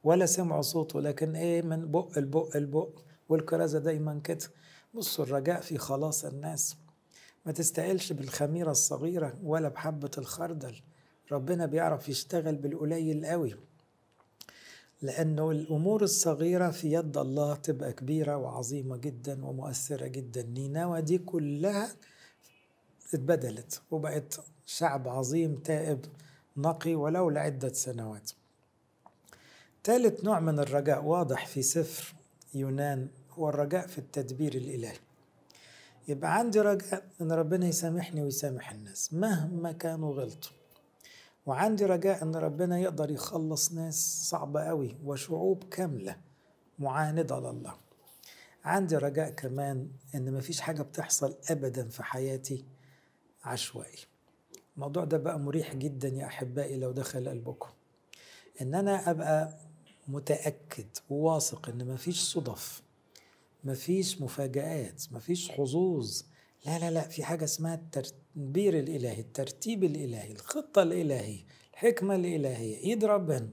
ولا 0.04 0.26
سمعوا 0.26 0.62
صوته 0.62 1.00
لكن 1.00 1.36
إيه 1.36 1.62
من 1.62 1.86
بق 1.90 2.18
البق 2.18 2.56
البق. 2.56 2.88
والكرازة 3.28 3.78
دايما 3.78 4.20
كده. 4.24 4.46
بصوا 4.94 5.24
الرجاء 5.24 5.60
في 5.60 5.78
خلاص 5.78 6.24
الناس. 6.24 6.76
ما 7.46 7.52
تستقلش 7.52 8.12
بالخميرة 8.12 8.70
الصغيرة 8.70 9.38
ولا 9.44 9.68
بحبة 9.68 10.10
الخردل. 10.18 10.74
ربنا 11.32 11.66
بيعرف 11.66 12.08
يشتغل 12.08 12.56
بالقليل 12.56 13.26
قوي. 13.26 13.54
لأنه 15.02 15.50
الأمور 15.50 16.02
الصغيرة 16.02 16.70
في 16.70 16.92
يد 16.92 17.16
الله 17.18 17.54
تبقى 17.54 17.92
كبيرة 17.92 18.36
وعظيمة 18.36 18.96
جدا 18.96 19.44
ومؤثرة 19.46 20.06
جدا. 20.06 20.42
نينوى 20.42 21.00
دي 21.02 21.18
كلها 21.18 21.88
اتبدلت 23.14 23.82
وبقت 23.90 24.40
شعب 24.66 25.08
عظيم 25.08 25.54
تائب 25.56 26.04
نقي 26.56 26.94
ولو 26.94 27.30
لعدة 27.30 27.72
سنوات. 27.72 28.30
ثالث 29.84 30.24
نوع 30.24 30.40
من 30.40 30.58
الرجاء 30.58 31.04
واضح 31.04 31.46
في 31.46 31.62
سفر 31.62 32.14
يونان 32.54 33.08
هو 33.30 33.48
الرجاء 33.48 33.86
في 33.86 33.98
التدبير 33.98 34.54
الإلهي. 34.54 34.96
يبقى 36.08 36.34
عندي 36.38 36.60
رجاء 36.60 37.04
إن 37.20 37.32
ربنا 37.32 37.66
يسامحني 37.66 38.22
ويسامح 38.22 38.70
الناس 38.70 39.14
مهما 39.14 39.72
كانوا 39.72 40.14
غلطوا. 40.14 40.50
وعندي 41.46 41.84
رجاء 41.84 42.22
إن 42.22 42.36
ربنا 42.36 42.78
يقدر 42.78 43.10
يخلص 43.10 43.72
ناس 43.72 44.28
صعبة 44.30 44.62
قوي 44.62 44.96
وشعوب 45.04 45.64
كاملة 45.64 46.16
معاندة 46.78 47.40
لله 47.40 47.74
عندي 48.64 48.96
رجاء 48.96 49.30
كمان 49.30 49.88
إن 50.14 50.32
مفيش 50.34 50.60
حاجة 50.60 50.82
بتحصل 50.82 51.34
ابدا 51.50 51.88
في 51.88 52.02
حياتي 52.02 52.64
عشوائي. 53.44 53.98
الموضوع 54.76 55.04
ده 55.04 55.18
بقى 55.18 55.38
مريح 55.38 55.74
جدا 55.74 56.08
يا 56.08 56.26
أحبائي 56.26 56.76
لو 56.76 56.92
دخل 56.92 57.28
قلبكم. 57.28 57.68
إن 58.60 58.74
أنا 58.74 59.10
أبقى 59.10 59.58
متأكد 60.08 60.86
وواثق 61.10 61.68
إن 61.68 61.86
مفيش 61.86 62.20
صدف 62.20 62.82
مفيش 63.64 64.20
مفاجآت 64.20 65.02
مفيش 65.12 65.50
حظوظ. 65.50 66.22
لا 66.66 66.78
لا 66.78 66.90
لا 66.90 67.08
في 67.08 67.24
حاجة 67.24 67.44
اسمها 67.44 67.74
التدبير 67.74 68.78
الإلهي 68.78 69.20
الترتيب 69.20 69.84
الإلهي 69.84 70.32
الخطة 70.32 70.82
الإلهية 70.82 71.44
الحكمة 71.72 72.14
الإلهية 72.14 72.76
إيد 72.76 73.04
ربنا. 73.04 73.48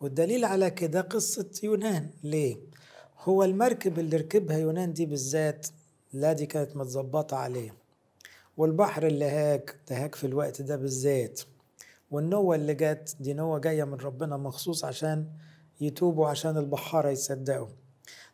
والدليل 0.00 0.44
على 0.44 0.70
كده 0.70 1.00
قصة 1.00 1.50
يونان. 1.62 2.10
ليه؟ 2.22 2.56
هو 3.18 3.44
المركب 3.44 3.98
اللي 3.98 4.16
ركبها 4.16 4.58
يونان 4.58 4.92
دي 4.92 5.06
بالذات 5.06 5.66
لا 6.12 6.32
دي 6.32 6.46
كانت 6.46 6.76
متظبطة 6.76 7.36
عليه. 7.36 7.74
والبحر 8.56 9.06
اللي 9.06 9.24
هاك 9.24 9.76
ده 9.90 10.04
هاك 10.04 10.14
في 10.14 10.26
الوقت 10.26 10.62
ده 10.62 10.76
بالذات. 10.76 11.40
والنوة 12.10 12.56
اللي 12.56 12.74
جت 12.74 13.16
دي 13.20 13.34
نوة 13.34 13.58
جاية 13.58 13.84
من 13.84 13.94
ربنا 13.94 14.36
مخصوص 14.36 14.84
عشان 14.84 15.26
يتوبوا 15.80 16.28
عشان 16.28 16.56
البحارة 16.56 17.08
يصدقوا 17.08 17.68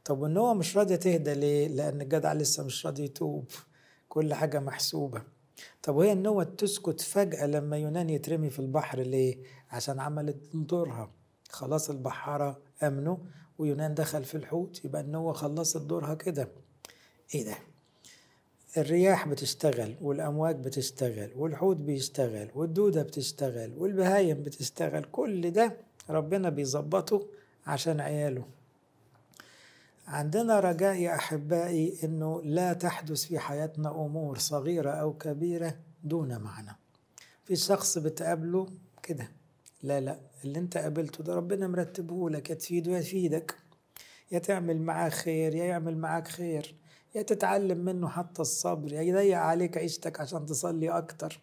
طب 0.04 0.18
والنوة 0.18 0.54
مش 0.54 0.76
راضية 0.76 0.96
تهدى 0.96 1.34
ليه؟ 1.34 1.68
لأن 1.68 2.00
الجدع 2.00 2.32
لسه 2.32 2.64
مش 2.64 2.86
راضي 2.86 3.04
يتوب 3.04 3.50
كل 4.08 4.34
حاجة 4.34 4.60
محسوبة 4.60 5.22
طب 5.82 5.96
وهي 5.96 6.12
النوة 6.12 6.44
تسكت 6.44 7.00
فجأة 7.00 7.46
لما 7.46 7.76
يونان 7.78 8.10
يترمي 8.10 8.50
في 8.50 8.58
البحر 8.58 9.00
ليه؟ 9.00 9.42
عشان 9.70 10.00
عملت 10.00 10.36
دورها 10.54 11.10
خلاص 11.50 11.90
البحارة 11.90 12.58
أمنوا 12.82 13.16
ويونان 13.58 13.94
دخل 13.94 14.24
في 14.24 14.34
الحوت 14.36 14.84
يبقى 14.84 15.00
النوة 15.00 15.32
خلصت 15.32 15.80
دورها 15.82 16.14
كده 16.14 16.48
إيه 17.34 17.44
ده؟ 17.44 17.54
الرياح 18.76 19.28
بتشتغل 19.28 19.94
والأمواج 20.00 20.56
بتشتغل 20.56 21.30
والحوت 21.36 21.76
بيشتغل 21.76 22.48
والدودة 22.54 23.02
بتشتغل 23.02 23.72
والبهايم 23.78 24.42
بتشتغل 24.42 25.04
كل 25.12 25.50
ده 25.50 25.76
ربنا 26.10 26.48
بيظبطه 26.48 27.26
عشان 27.66 28.00
عياله. 28.00 28.44
عندنا 30.06 30.60
رجاء 30.60 30.94
يا 30.96 31.14
أحبائي 31.14 31.98
أنه 32.04 32.42
لا 32.42 32.72
تحدث 32.72 33.24
في 33.24 33.38
حياتنا 33.38 33.90
أمور 33.90 34.38
صغيرة 34.38 34.90
أو 34.90 35.12
كبيرة 35.12 35.74
دون 36.04 36.38
معنى. 36.38 36.76
في 37.44 37.56
شخص 37.56 37.98
بتقابله 37.98 38.66
كده 39.02 39.28
لا 39.82 40.00
لا 40.00 40.18
اللي 40.44 40.58
انت 40.58 40.76
قابلته 40.76 41.24
ده 41.24 41.34
ربنا 41.34 41.66
مرتبه 41.68 42.30
لك 42.30 42.50
يا 42.50 42.54
تفيده 42.54 42.92
يا 42.92 42.98
يفيدك. 42.98 43.54
يا 44.32 44.38
تعمل 44.38 44.80
معاه 44.82 45.08
خير 45.08 45.54
يا 45.54 45.64
يعمل 45.64 45.96
معاك 45.96 46.28
خير. 46.28 46.74
يا 47.14 47.22
تتعلم 47.22 47.78
منه 47.78 48.08
حتى 48.08 48.42
الصبر 48.42 48.92
يا 48.92 49.02
يضيق 49.02 49.38
عليك 49.38 49.78
عيشتك 49.78 50.20
عشان 50.20 50.46
تصلي 50.46 50.88
أكتر. 50.88 51.40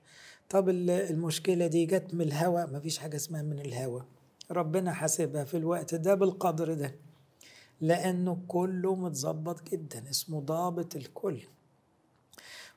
طب 0.50 0.70
المشكلة 0.70 1.68
دي 1.68 1.86
جت 1.86 2.13
من 2.13 2.22
الهوى 2.22 2.66
مفيش 2.66 2.98
حاجة 2.98 3.16
اسمها 3.16 3.42
من 3.42 3.60
الهوى 3.60 4.06
ربنا 4.51 4.94
حاسبها 4.94 5.44
في 5.44 5.58
الوقت 5.58 5.96
ده 5.96 6.16
بالقدر 6.16 6.74
ده 6.74 6.96
لأنه 7.82 8.38
كله 8.48 8.96
متظبط 8.96 9.70
جدا 9.72 10.10
اسمه 10.10 10.40
ضابط 10.40 10.96
الكل. 10.96 11.40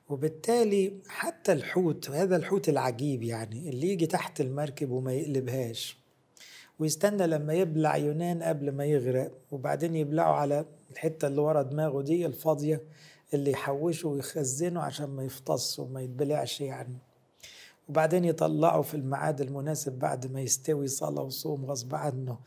وبالتالي 0.09 0.93
حتى 1.07 1.53
الحوت 1.53 2.09
وهذا 2.09 2.35
الحوت 2.35 2.69
العجيب 2.69 3.23
يعني 3.23 3.69
اللي 3.69 3.89
يجي 3.89 4.07
تحت 4.07 4.41
المركب 4.41 4.91
وما 4.91 5.13
يقلبهاش 5.13 5.97
ويستنى 6.79 7.27
لما 7.27 7.53
يبلع 7.53 7.97
يونان 7.97 8.43
قبل 8.43 8.71
ما 8.71 8.85
يغرق 8.85 9.31
وبعدين 9.51 9.95
يبلعه 9.95 10.33
على 10.33 10.65
الحتة 10.95 11.27
اللي 11.27 11.41
ورا 11.41 11.61
دماغه 11.61 12.01
دي 12.01 12.25
الفاضية 12.25 12.81
اللي 13.33 13.51
يحوشه 13.51 14.09
ويخزنه 14.09 14.81
عشان 14.81 15.09
ما 15.09 15.23
يفطس 15.23 15.79
وما 15.79 16.01
يتبلعش 16.01 16.61
يعني. 16.61 16.97
وبعدين 17.89 18.25
يطلعه 18.25 18.81
في 18.81 18.93
الميعاد 18.93 19.41
المناسب 19.41 19.99
بعد 19.99 20.31
ما 20.31 20.41
يستوي 20.41 20.87
صلاة 20.87 21.21
وصوم 21.21 21.65
غصب 21.65 21.95
عنه. 21.95 22.37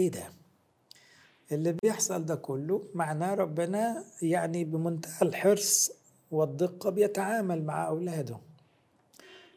إيه 0.00 0.10
ده؟ 0.10 0.24
اللي 1.52 1.72
بيحصل 1.82 2.24
ده 2.24 2.34
كله 2.34 2.82
معناه 2.94 3.34
ربنا 3.34 4.04
يعني 4.22 4.64
بمنتهى 4.64 5.28
الحرص 5.28 5.90
والدقة 6.30 6.90
بيتعامل 6.90 7.64
مع 7.64 7.88
أولاده. 7.88 8.38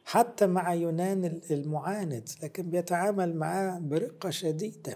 حتى 0.05 0.47
مع 0.47 0.73
يونان 0.73 1.41
المعاند 1.51 2.29
لكن 2.43 2.69
بيتعامل 2.69 3.35
معاه 3.35 3.79
برقة 3.79 4.29
شديدة 4.29 4.95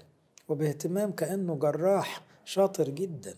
وباهتمام 0.49 1.11
كأنه 1.11 1.55
جراح 1.55 2.21
شاطر 2.45 2.89
جدا. 2.89 3.35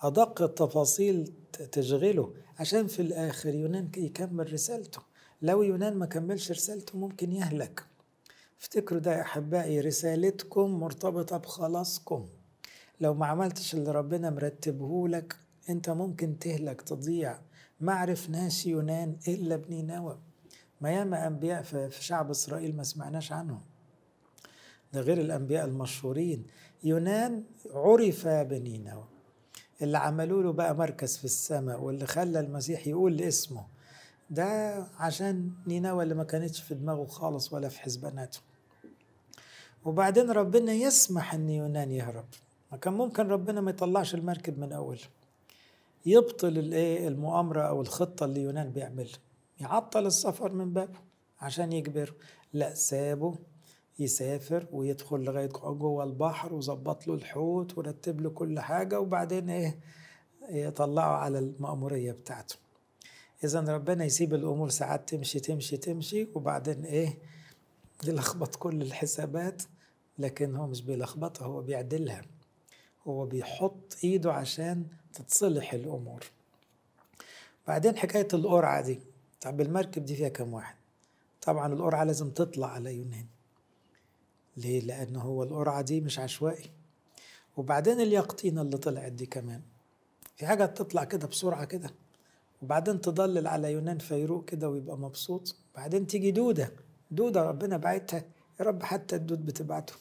أدق 0.00 0.42
التفاصيل 0.42 1.32
تشغله. 1.72 2.34
عشان 2.58 2.86
في 2.86 3.02
الآخر 3.02 3.54
يونان 3.54 3.90
يكمل 3.96 4.52
رسالته. 4.52 5.00
لو 5.42 5.62
يونان 5.62 5.96
ما 5.96 6.06
كملش 6.06 6.50
رسالته 6.50 6.98
ممكن 6.98 7.32
يهلك. 7.32 7.84
افتكروا 8.60 9.00
ده 9.00 9.12
يا 9.16 9.20
أحبائي 9.22 9.80
رسالتكم 9.80 10.70
مرتبطة 10.80 11.36
بخلاصكم. 11.36 12.28
لو 13.00 13.14
ما 13.14 13.26
عملتش 13.26 13.74
اللي 13.74 13.92
ربنا 13.92 14.30
مرتبه 14.30 15.08
لك 15.08 15.36
أنت 15.70 15.90
ممكن 15.90 16.38
تهلك 16.38 16.82
تضيع. 16.82 17.38
ما 17.80 17.92
عرفناش 17.92 18.66
يونان 18.66 19.16
إلا 19.28 19.56
بنينوى 19.56 20.18
ما 20.80 20.90
ياما 20.90 21.26
أنبياء 21.26 21.62
في 21.62 21.88
شعب 22.00 22.30
إسرائيل 22.30 22.76
ما 22.76 22.82
سمعناش 22.82 23.32
عنهم. 23.32 23.60
ده 24.94 25.00
غير 25.00 25.20
الأنبياء 25.20 25.64
المشهورين. 25.64 26.46
يونان 26.84 27.44
عرف 27.70 28.28
بنينوى. 28.28 29.04
اللي 29.82 29.98
عملوا 29.98 30.42
له 30.42 30.52
بقى 30.52 30.74
مركز 30.76 31.16
في 31.16 31.24
السماء 31.24 31.80
واللي 31.80 32.06
خلى 32.06 32.40
المسيح 32.40 32.86
يقول 32.86 33.20
اسمه 33.20 33.66
ده 34.30 34.74
عشان 34.98 35.50
نينوى 35.66 36.02
اللي 36.02 36.14
ما 36.14 36.24
كانتش 36.24 36.60
في 36.62 36.74
دماغه 36.74 37.04
خالص 37.04 37.52
ولا 37.52 37.68
في 37.68 37.80
حسباناته. 37.80 38.38
وبعدين 39.84 40.30
ربنا 40.30 40.72
يسمح 40.72 41.34
إن 41.34 41.50
يونان 41.50 41.90
يهرب. 41.90 42.24
ما 42.72 42.78
كان 42.78 42.92
ممكن 42.94 43.28
ربنا 43.28 43.60
ما 43.60 43.70
يطلعش 43.70 44.14
المركب 44.14 44.58
من 44.58 44.72
اول 44.72 45.00
يبطل 46.06 46.58
الإيه؟ 46.58 47.08
المؤامرة 47.08 47.62
أو 47.62 47.80
الخطة 47.80 48.24
اللي 48.24 48.42
يونان 48.42 48.70
بيعملها. 48.70 49.18
يعطل 49.60 50.06
السفر 50.06 50.52
من 50.52 50.72
بابه 50.72 50.98
عشان 51.40 51.72
يجبره. 51.72 52.14
لا 52.52 52.74
سابه 52.74 53.34
يسافر 53.98 54.66
ويدخل 54.72 55.20
لغاية 55.20 55.48
جوه 55.48 56.04
البحر 56.04 56.54
وظبط 56.54 57.06
له 57.06 57.14
الحوت 57.14 57.78
ورتب 57.78 58.20
له 58.20 58.30
كل 58.30 58.60
حاجة 58.60 59.00
وبعدين 59.00 59.50
إيه 59.50 59.78
يطلعه 60.50 61.16
على 61.16 61.38
المأمورية 61.38 62.12
بتاعته. 62.12 62.56
اذا 63.44 63.60
ربنا 63.60 64.04
يسيب 64.04 64.34
الأمور 64.34 64.68
ساعات 64.68 65.08
تمشي 65.08 65.40
تمشي 65.40 65.76
تمشي 65.76 66.28
وبعدين 66.34 66.84
إيه 66.84 67.18
يلخبط 68.06 68.56
كل 68.56 68.82
الحسابات 68.82 69.62
لكن 70.18 70.56
هو 70.56 70.66
مش 70.66 70.82
بيلخبطها 70.82 71.46
هو 71.46 71.60
بيعدلها. 71.62 72.22
هو 73.06 73.26
بيحط 73.26 73.96
إيده 74.04 74.32
عشان 74.32 74.86
تتصلح 75.12 75.72
الأمور. 75.72 76.24
بعدين 77.68 77.96
حكاية 77.96 78.28
القرعة 78.34 78.80
دي. 78.80 79.00
طب 79.40 79.60
المركب 79.60 80.04
دي 80.04 80.16
فيها 80.16 80.28
كم 80.28 80.54
واحد؟ 80.54 80.76
طبعا 81.42 81.72
القرعة 81.72 82.04
لازم 82.04 82.30
تطلع 82.30 82.66
على 82.66 82.94
يونان. 82.96 83.26
ليه؟ 84.56 84.80
لأن 84.80 85.16
هو 85.16 85.42
القرعة 85.42 85.82
دي 85.82 86.00
مش 86.00 86.18
عشوائي. 86.18 86.70
وبعدين 87.56 88.00
اليقطينه 88.00 88.62
اللي 88.62 88.76
طلعت 88.76 89.12
دي 89.12 89.26
كمان. 89.26 89.62
في 90.36 90.46
حاجة 90.46 90.66
تطلع 90.66 91.04
كده 91.04 91.26
بسرعة 91.26 91.64
كده. 91.64 91.90
وبعدين 92.62 93.00
تضلل 93.00 93.46
على 93.46 93.72
يونان 93.72 93.98
فيروق 93.98 94.44
كده 94.44 94.68
ويبقى 94.70 94.98
مبسوط. 94.98 95.56
بعدين 95.76 96.06
تيجي 96.06 96.30
دودة. 96.30 96.72
دودة 97.10 97.42
ربنا 97.42 97.76
بعتها. 97.76 98.24
يا 98.60 98.64
رب 98.64 98.82
حتى 98.82 99.16
الدود 99.16 99.46
بتبعته. 99.46 99.94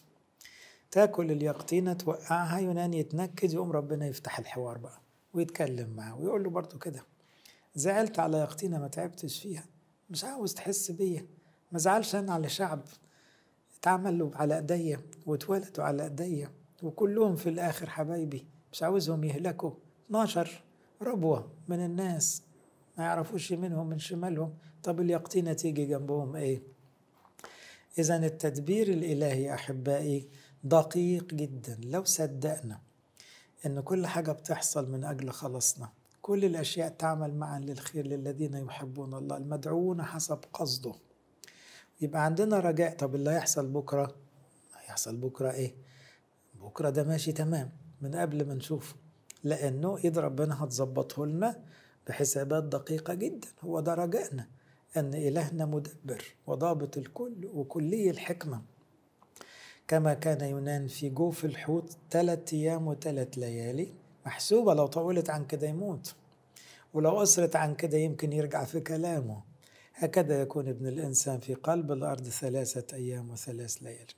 تاكل 0.92 1.32
اليقطينة 1.32 1.94
توقعها 1.94 2.60
يونان 2.60 2.94
يتنكد 2.94 3.54
يقوم 3.54 3.72
ربنا 3.72 4.08
يفتح 4.08 4.40
الحوار 4.40 4.78
بقى. 4.78 5.02
ويتكلم 5.34 5.90
معاه. 5.96 6.20
ويقول 6.20 6.44
له 6.44 6.50
برضه 6.50 6.80
كده. 6.80 7.04
زعلت 7.76 8.20
على 8.20 8.38
يقطينة 8.38 8.80
ما 8.80 8.88
تعبتش 8.88 9.40
فيها. 9.40 9.64
مش 10.10 10.24
عاوز 10.24 10.54
تحس 10.54 10.92
بيا. 10.92 11.26
ما 11.72 11.80
زعلش 11.80 12.16
أنا 12.16 12.34
على 12.34 12.50
شعب. 12.50 12.82
اتعملوا 13.84 14.32
على 14.36 14.56
ايديا 14.56 15.02
واتولدوا 15.26 15.84
على 15.84 16.04
ايديا 16.04 16.52
وكلهم 16.84 17.36
في 17.36 17.50
الآخر 17.50 17.90
حبايبي 17.90 18.48
مش 18.72 18.84
عاوزهم 18.84 19.24
يهلكوا. 19.24 19.72
12 20.06 20.64
ربوة 21.02 21.52
من 21.68 21.86
الناس 21.86 22.44
ما 22.98 23.04
يعرفوش 23.04 23.52
يمينهم 23.52 23.88
من 23.88 24.00
شمالهم. 24.00 24.54
طب 24.84 25.02
اليقطينة 25.02 25.54
تيجي 25.54 25.86
جنبهم 25.86 26.36
إيه؟ 26.36 26.64
اذا 27.98 28.26
التدبير 28.26 28.88
الإلهي 28.88 29.54
أحبائي 29.54 30.30
دقيق 30.64 31.34
جدا. 31.34 31.80
لو 31.84 32.04
صدقنا 32.04 32.82
إن 33.66 33.80
كل 33.80 34.08
حاجة 34.08 34.32
بتحصل 34.32 34.92
من 34.92 35.04
أجل 35.04 35.30
خلاصنا 35.30 35.90
كل 36.22 36.46
الأشياء 36.46 36.90
تعمل 36.90 37.34
معا 37.36 37.60
للخير 37.60 38.08
للذين 38.08 38.54
يحبون 38.54 39.14
الله 39.14 39.38
المدعوون 39.38 40.04
حسب 40.04 40.40
قصده. 40.54 40.94
يبقى 42.04 42.26
عندنا 42.26 42.60
رجاء. 42.60 42.96
طب 42.96 43.16
اللي 43.16 43.30
هيحصل 43.30 43.68
بكرة؟ 43.68 44.16
هيحصل 44.82 45.18
بكرة 45.18 45.52
إيه؟ 45.52 45.74
بكرة 46.62 46.90
ده 46.90 47.04
ماشي 47.04 47.32
تمام 47.32 47.70
من 48.02 48.16
قبل 48.16 48.48
ما 48.48 48.54
نشوفه 48.54 48.96
لأنه 49.44 49.98
إيد 49.98 50.18
ربنا 50.18 50.64
هتظبطه 50.64 51.26
لنا 51.26 51.60
بحسابات 52.08 52.64
دقيقة 52.64 53.14
جدا. 53.14 53.48
هو 53.62 53.80
ده 53.80 53.94
رجائنا 53.94 54.48
إن 54.98 55.14
إلهنا 55.14 55.66
مدبر 55.66 56.24
وضابط 56.48 56.98
الكل 56.98 57.50
وكلي 57.54 58.10
الحكمة. 58.10 58.62
كما 59.88 60.14
كان 60.14 60.50
يونان 60.50 60.88
في 60.88 61.10
جوف 61.10 61.46
الحوت 61.46 61.98
ثلاث 62.12 62.54
أيام 62.54 62.88
وثلاث 62.88 63.38
ليالي. 63.38 63.94
محسوبة 64.26 64.74
لو 64.74 64.88
طولت 64.88 65.30
عن 65.30 65.46
كده 65.46 65.68
يموت 65.68 66.16
ولو 66.94 67.24
أسرت 67.24 67.56
عن 67.56 67.76
كده 67.76 67.98
يمكن 67.98 68.34
يرجع 68.34 68.64
في 68.64 68.80
كلامه. 68.80 69.53
هكذا 70.04 70.42
يكون 70.42 70.68
ابن 70.68 70.88
الإنسان 70.88 71.40
في 71.40 71.54
قلب 71.54 71.92
الأرض 71.92 72.24
ثلاثة 72.24 72.96
أيام 72.96 73.30
وثلاث 73.30 73.78
ليالي 73.78 74.14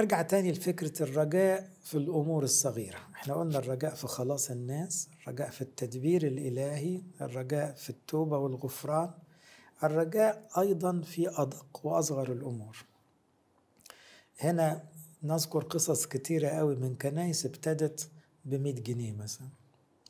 أرجع 0.00 0.22
تاني 0.22 0.52
لفكرة 0.52 1.02
الرجاء 1.02 1.70
في 1.82 1.98
الأمور 1.98 2.44
الصغيرة. 2.44 2.98
إحنا 3.14 3.34
قلنا 3.34 3.58
الرجاء 3.58 3.94
في 3.94 4.06
خلاص 4.06 4.50
الناس 4.50 5.08
الرجاء 5.22 5.50
في 5.50 5.62
التدبير 5.62 6.26
الإلهي 6.26 7.02
الرجاء 7.20 7.72
في 7.72 7.90
التوبة 7.90 8.38
والغفران 8.38 9.10
الرجاء 9.84 10.48
أيضا 10.58 11.00
في 11.00 11.28
أدق 11.28 11.80
وأصغر 11.86 12.32
الأمور. 12.32 12.76
هنا 14.40 14.84
نذكر 15.22 15.64
قصص 15.64 16.06
كتيرة 16.06 16.48
قوي 16.48 16.76
من 16.76 16.94
كنايس 16.94 17.46
ابتدت 17.46 18.10
بمئة 18.44 18.80
جنيه 18.80 19.12
مثلا. 19.12 19.48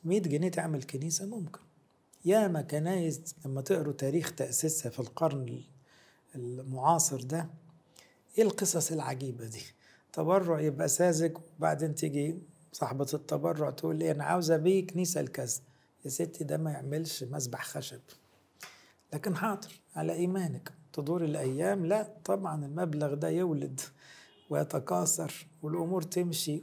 مئة 0.05 0.21
جنيه 0.23 0.49
تعمل 0.49 0.83
كنيسة 0.83 1.27
ممكن. 1.27 1.68
ياما 2.25 2.63
كنايس 2.63 3.35
لما 3.47 3.61
تقروا 3.61 3.93
تاريخ 3.93 4.33
تأسيسها 4.35 4.91
في 4.91 5.01
القرن 5.01 5.61
المعاصر 6.35 7.21
ده 7.23 7.47
إيه 8.39 8.45
القصص 8.45 8.93
العجيبة 8.93 9.47
دي؟ 9.47 9.63
تبرع 10.13 10.61
يبقى 10.61 10.89
ساذج 10.89 11.37
وبعدين 11.59 11.95
تيجي 11.95 12.39
صاحبة 12.73 13.07
التبرع 13.15 13.71
تقول 13.71 13.97
لي 13.97 14.11
أنا 14.11 14.25
عاوزة 14.25 14.57
بيه 14.57 14.87
كنيسة 14.87 15.21
الكذا. 15.21 15.61
يا 16.05 16.11
ستي 16.11 16.45
ده 16.45 16.57
ما 16.57 16.71
يعملش 16.71 17.25
مسبح 17.25 17.65
خشب. 17.65 18.01
لكن 19.13 19.37
حاضر 19.37 19.81
على 19.97 20.13
إيمانك. 20.13 20.73
تدور 20.93 21.25
الأيام 21.25 21.87
لا 21.87 22.09
طبعا 22.25 22.65
المبلغ 22.65 23.15
ده 23.15 23.29
يولد 23.29 23.81
ويتكاثر 24.51 25.47
والأمور 25.63 26.03
تمشي 26.03 26.63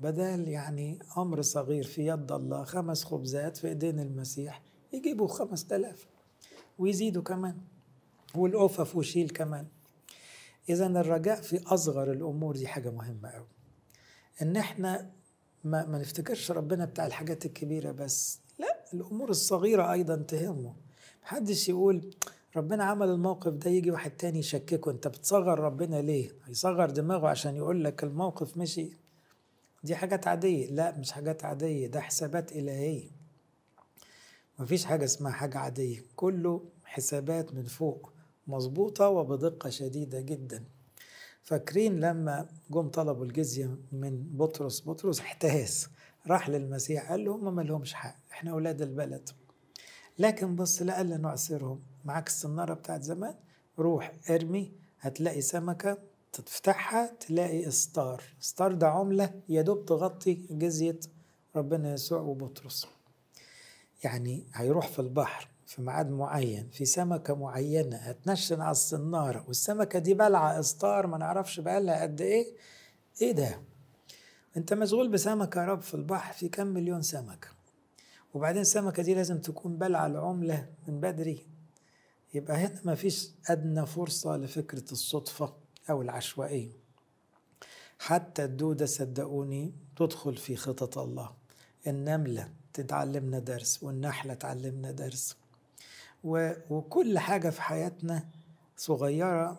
بدل 0.00 0.48
يعني 0.48 0.98
أمر 1.18 1.42
صغير 1.42 1.84
في 1.84 2.06
يد 2.06 2.32
الله 2.32 2.64
خمس 2.64 3.04
خبزات 3.04 3.56
في 3.56 3.68
إيدين 3.68 4.00
المسيح. 4.00 4.62
يجيبوا 4.96 5.28
خمس 5.28 5.66
تلاف 5.66 6.06
ويزيدوا 6.78 7.22
كمان 7.22 7.56
والأوفف 8.34 8.96
وشيل 8.96 9.30
كمان. 9.30 9.66
إذا 10.68 10.86
الرجاء 10.86 11.40
في 11.40 11.62
أصغر 11.66 12.12
الأمور 12.12 12.56
دي 12.56 12.68
حاجة 12.68 12.90
مهمة 12.90 13.28
أوي. 13.28 13.46
إن 14.42 14.56
إحنا 14.56 15.10
ما, 15.64 15.86
ما 15.86 15.98
نفتكرش 15.98 16.50
ربنا 16.50 16.84
بتاع 16.84 17.06
الحاجات 17.06 17.46
الكبيرة 17.46 17.92
بس 17.92 18.40
لا 18.58 18.84
الأمور 18.94 19.30
الصغيرة 19.30 19.92
أيضا 19.92 20.16
تهمه. 20.16 20.74
محدش 21.22 21.68
يقول 21.68 22.14
ربنا 22.56 22.84
عمل 22.84 23.08
الموقف 23.08 23.52
ده 23.52 23.70
يجي 23.70 23.90
واحد 23.90 24.10
تاني 24.10 24.38
يشككه 24.38 24.90
أنت 24.90 25.08
بتصغر 25.08 25.58
ربنا 25.58 26.02
ليه؟ 26.02 26.30
هيصغر 26.44 26.90
دماغه 26.90 27.28
عشان 27.28 27.56
يقول 27.56 27.84
لك 27.84 28.04
الموقف 28.04 28.56
مشي. 28.56 28.90
دي 29.84 29.96
حاجات 29.96 30.26
عادية 30.26 30.70
لا 30.70 30.98
مش 30.98 31.12
حاجات 31.12 31.44
عادية 31.44 31.86
ده 31.86 32.00
حسابات 32.00 32.52
إلهية. 32.52 33.15
مفيش 34.58 34.84
حاجة 34.84 35.04
اسمها 35.04 35.32
حاجة 35.32 35.58
عادية 35.58 36.04
كله 36.16 36.64
حسابات 36.84 37.54
من 37.54 37.64
فوق 37.64 38.12
مظبوطة 38.46 39.08
وبدقة 39.08 39.70
شديدة 39.70 40.20
جدا. 40.20 40.64
فاكرين 41.42 42.00
لما 42.00 42.48
جم 42.70 42.88
طلبوا 42.88 43.24
الجزية 43.24 43.76
من 43.92 44.24
بطرس 44.36 44.88
بطرس 44.88 45.20
احتاس 45.20 45.88
راح 46.26 46.48
للمسيح 46.48 47.10
قال 47.10 47.24
له 47.24 47.34
هم 47.34 47.54
ما 47.56 47.62
لهمش 47.62 47.94
حق 47.94 48.16
إحنا 48.32 48.50
أولاد 48.50 48.82
البلد. 48.82 49.28
لكن 50.18 50.56
بص 50.56 50.82
لا 50.82 50.96
قال 50.96 51.22
نعسرهم 51.22 51.82
معاك 52.04 52.26
السنارة 52.26 52.74
بتاعت 52.74 53.02
زمان 53.02 53.34
روح 53.78 54.12
ارمي 54.30 54.72
هتلاقي 55.00 55.40
سمكة 55.40 55.98
تفتحها 56.32 57.12
تلاقي 57.20 57.68
استار 57.68 58.22
استار 58.42 58.72
ده 58.74 58.88
عملة 58.88 59.40
يدوب 59.48 59.84
تغطي 59.84 60.34
جزية 60.50 61.00
ربنا 61.56 61.92
يسوع 61.92 62.20
وبطرس. 62.20 62.86
يعني 64.04 64.46
هيروح 64.54 64.88
في 64.88 64.98
البحر 64.98 65.48
في 65.66 65.82
ميعاد 65.82 66.10
معين 66.10 66.68
في 66.72 66.84
سمكة 66.84 67.34
معينة 67.34 67.96
هتنشن 67.96 68.60
على 68.60 68.70
الصنارة 68.70 69.44
والسمكة 69.48 69.98
دي 69.98 70.14
بلعة 70.14 70.60
إستار 70.60 71.06
ما 71.06 71.18
نعرفش 71.18 71.60
بقالها 71.60 72.02
قد 72.02 72.20
إيه؟ 72.20 72.46
إيه 73.22 73.32
ده؟ 73.32 73.60
أنت 74.56 74.74
مشغول 74.74 75.08
بسمكة 75.08 75.60
يا 75.60 75.66
رب 75.66 75.80
في 75.80 75.94
البحر 75.94 76.32
في 76.32 76.48
كم 76.48 76.66
مليون 76.66 77.02
سمكة؟ 77.02 77.48
وبعدين 78.34 78.62
السمكة 78.62 79.02
دي 79.02 79.14
لازم 79.14 79.38
تكون 79.38 79.76
بلعة 79.76 80.06
العملة 80.06 80.68
من 80.88 81.00
بدري. 81.00 81.46
يبقى 82.34 82.56
هنا 82.56 82.80
ما 82.84 82.94
فيش 82.94 83.30
أدنى 83.50 83.86
فرصة 83.86 84.36
لفكرة 84.36 84.92
الصدفة 84.92 85.54
أو 85.90 86.02
العشوائية. 86.02 86.70
حتى 87.98 88.44
الدودة 88.44 88.86
صدقوني 88.86 89.72
تدخل 89.96 90.36
في 90.36 90.56
خطط 90.56 90.98
الله. 90.98 91.32
النملة 92.78 92.86
تتعلمنا 92.86 93.38
درس 93.38 93.82
والنحلة 93.82 94.34
تعلمنا 94.34 94.90
درس 94.90 95.36
وكل 96.24 97.18
حاجة 97.18 97.50
في 97.50 97.62
حياتنا 97.62 98.24
صغيرة 98.76 99.58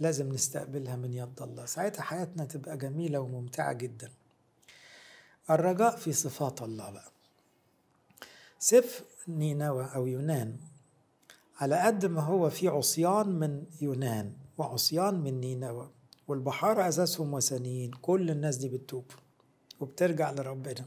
لازم 0.00 0.32
نستقبلها 0.32 0.96
من 0.96 1.12
يد 1.12 1.42
الله. 1.42 1.66
ساعتها 1.66 2.02
حياتنا 2.02 2.44
تبقى 2.44 2.76
جميلة 2.76 3.20
وممتعة 3.20 3.72
جدا. 3.72 4.10
الرجاء 5.50 5.96
في 5.96 6.12
صفات 6.12 6.62
الله 6.62 6.90
بقى. 6.90 7.10
سفر 8.58 9.04
نينوى 9.28 9.84
أو 9.94 10.06
يونان 10.06 10.56
على 11.60 11.76
قد 11.80 12.06
ما 12.06 12.20
هو 12.20 12.50
في 12.50 12.68
عصيان 12.68 13.28
من 13.28 13.64
يونان 13.80 14.32
وعصيان 14.58 15.14
من 15.14 15.40
نينوى 15.40 15.90
والبحارة 16.28 16.88
أساسهم 16.88 17.34
وثنيين 17.34 17.90
كل 18.02 18.30
الناس 18.30 18.56
دي 18.56 18.68
بتتوب 18.68 19.04
وبترجع 19.80 20.30
لربنا. 20.30 20.86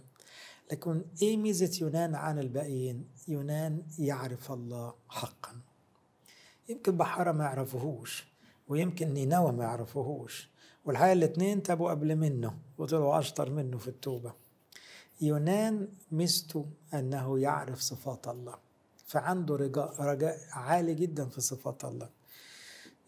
لكن 0.71 1.05
إيه 1.21 1.37
ميزة 1.37 1.81
يونان 1.81 2.15
عن 2.15 2.39
الباقيين؟ 2.39 3.07
يونان 3.27 3.83
يعرف 3.99 4.51
الله 4.51 4.93
حقا. 5.09 5.51
يمكن 6.69 6.97
بحارة 6.97 7.31
ما 7.31 7.43
يعرفوهوش 7.43 8.27
ويمكن 8.67 9.13
نينوى 9.13 9.51
ما 9.51 9.63
يعرفوهوش. 9.63 10.49
والحقيقة 10.85 11.13
الاتنين 11.13 11.63
تابوا 11.63 11.89
قبل 11.89 12.15
منه 12.15 12.57
وطلعوا 12.77 13.19
أشطر 13.19 13.49
منه 13.49 13.77
في 13.77 13.87
التوبة. 13.87 14.33
يونان 15.21 15.87
ميزته 16.11 16.65
أنه 16.93 17.39
يعرف 17.39 17.79
صفات 17.79 18.27
الله 18.27 18.55
فعنده 19.05 19.55
رجاء, 19.55 20.01
رجاء 20.01 20.37
عالي 20.51 20.93
جدا 20.93 21.25
في 21.29 21.41
صفات 21.41 21.85
الله. 21.85 22.09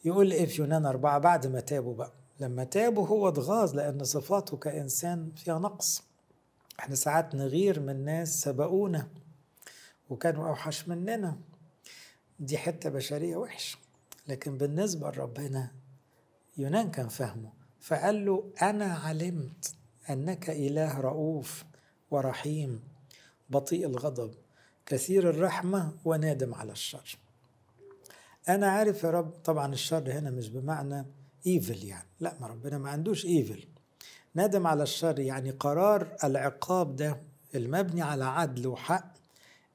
يقول 0.05 0.31
إيه 0.31 0.45
في 0.45 0.61
يونان 0.61 0.85
أربعة 0.85 1.19
بعد 1.19 1.47
ما 1.47 1.59
تابوا 1.59 1.95
بقى؟ 1.95 2.11
لما 2.39 2.63
تابوا 2.63 3.07
هو 3.07 3.27
اتغاظ 3.29 3.75
لأن 3.75 4.03
صفاته 4.03 4.57
كإنسان 4.57 5.31
فيها 5.35 5.59
نقص. 5.59 6.03
إحنا 6.79 6.95
ساعات 6.95 7.35
نغير 7.35 7.79
من 7.79 8.05
ناس 8.05 8.41
سبقونا 8.41 9.07
وكانوا 10.09 10.47
أوحش 10.47 10.87
مننا. 10.87 11.37
دي 12.39 12.57
حتة 12.57 12.89
بشرية 12.89 13.37
وحش 13.37 13.77
لكن 14.27 14.57
بالنسبة 14.57 15.11
لربنا 15.11 15.71
يونان 16.57 16.91
كان 16.91 17.07
فاهمه 17.07 17.51
فقال 17.79 18.25
له 18.25 18.51
أنا 18.61 18.93
علمت 18.93 19.73
أنك 20.09 20.49
إله 20.49 20.99
رؤوف 20.99 21.65
ورحيم 22.11 22.83
بطيء 23.49 23.87
الغضب 23.87 24.33
كثير 24.85 25.29
الرحمة 25.29 25.91
ونادم 26.05 26.53
على 26.53 26.71
الشر. 26.71 27.17
أنا 28.49 28.67
عارف 28.69 29.03
يا 29.03 29.09
رب 29.09 29.29
طبعا 29.29 29.73
الشر 29.73 30.11
هنا 30.11 30.31
مش 30.31 30.49
بمعنى 30.49 31.05
evil 31.47 31.83
يعني 31.83 32.07
لا 32.19 32.33
ما 32.41 32.47
ربنا 32.47 32.77
ما 32.77 32.89
عندوش 32.89 33.25
evil 33.25 33.67
ندم 34.35 34.67
على 34.67 34.83
الشر. 34.83 35.19
يعني 35.19 35.51
قرار 35.51 36.15
العقاب 36.23 36.95
ده 36.95 37.21
المبني 37.55 38.01
على 38.01 38.25
عدل 38.25 38.67
وحق. 38.67 39.13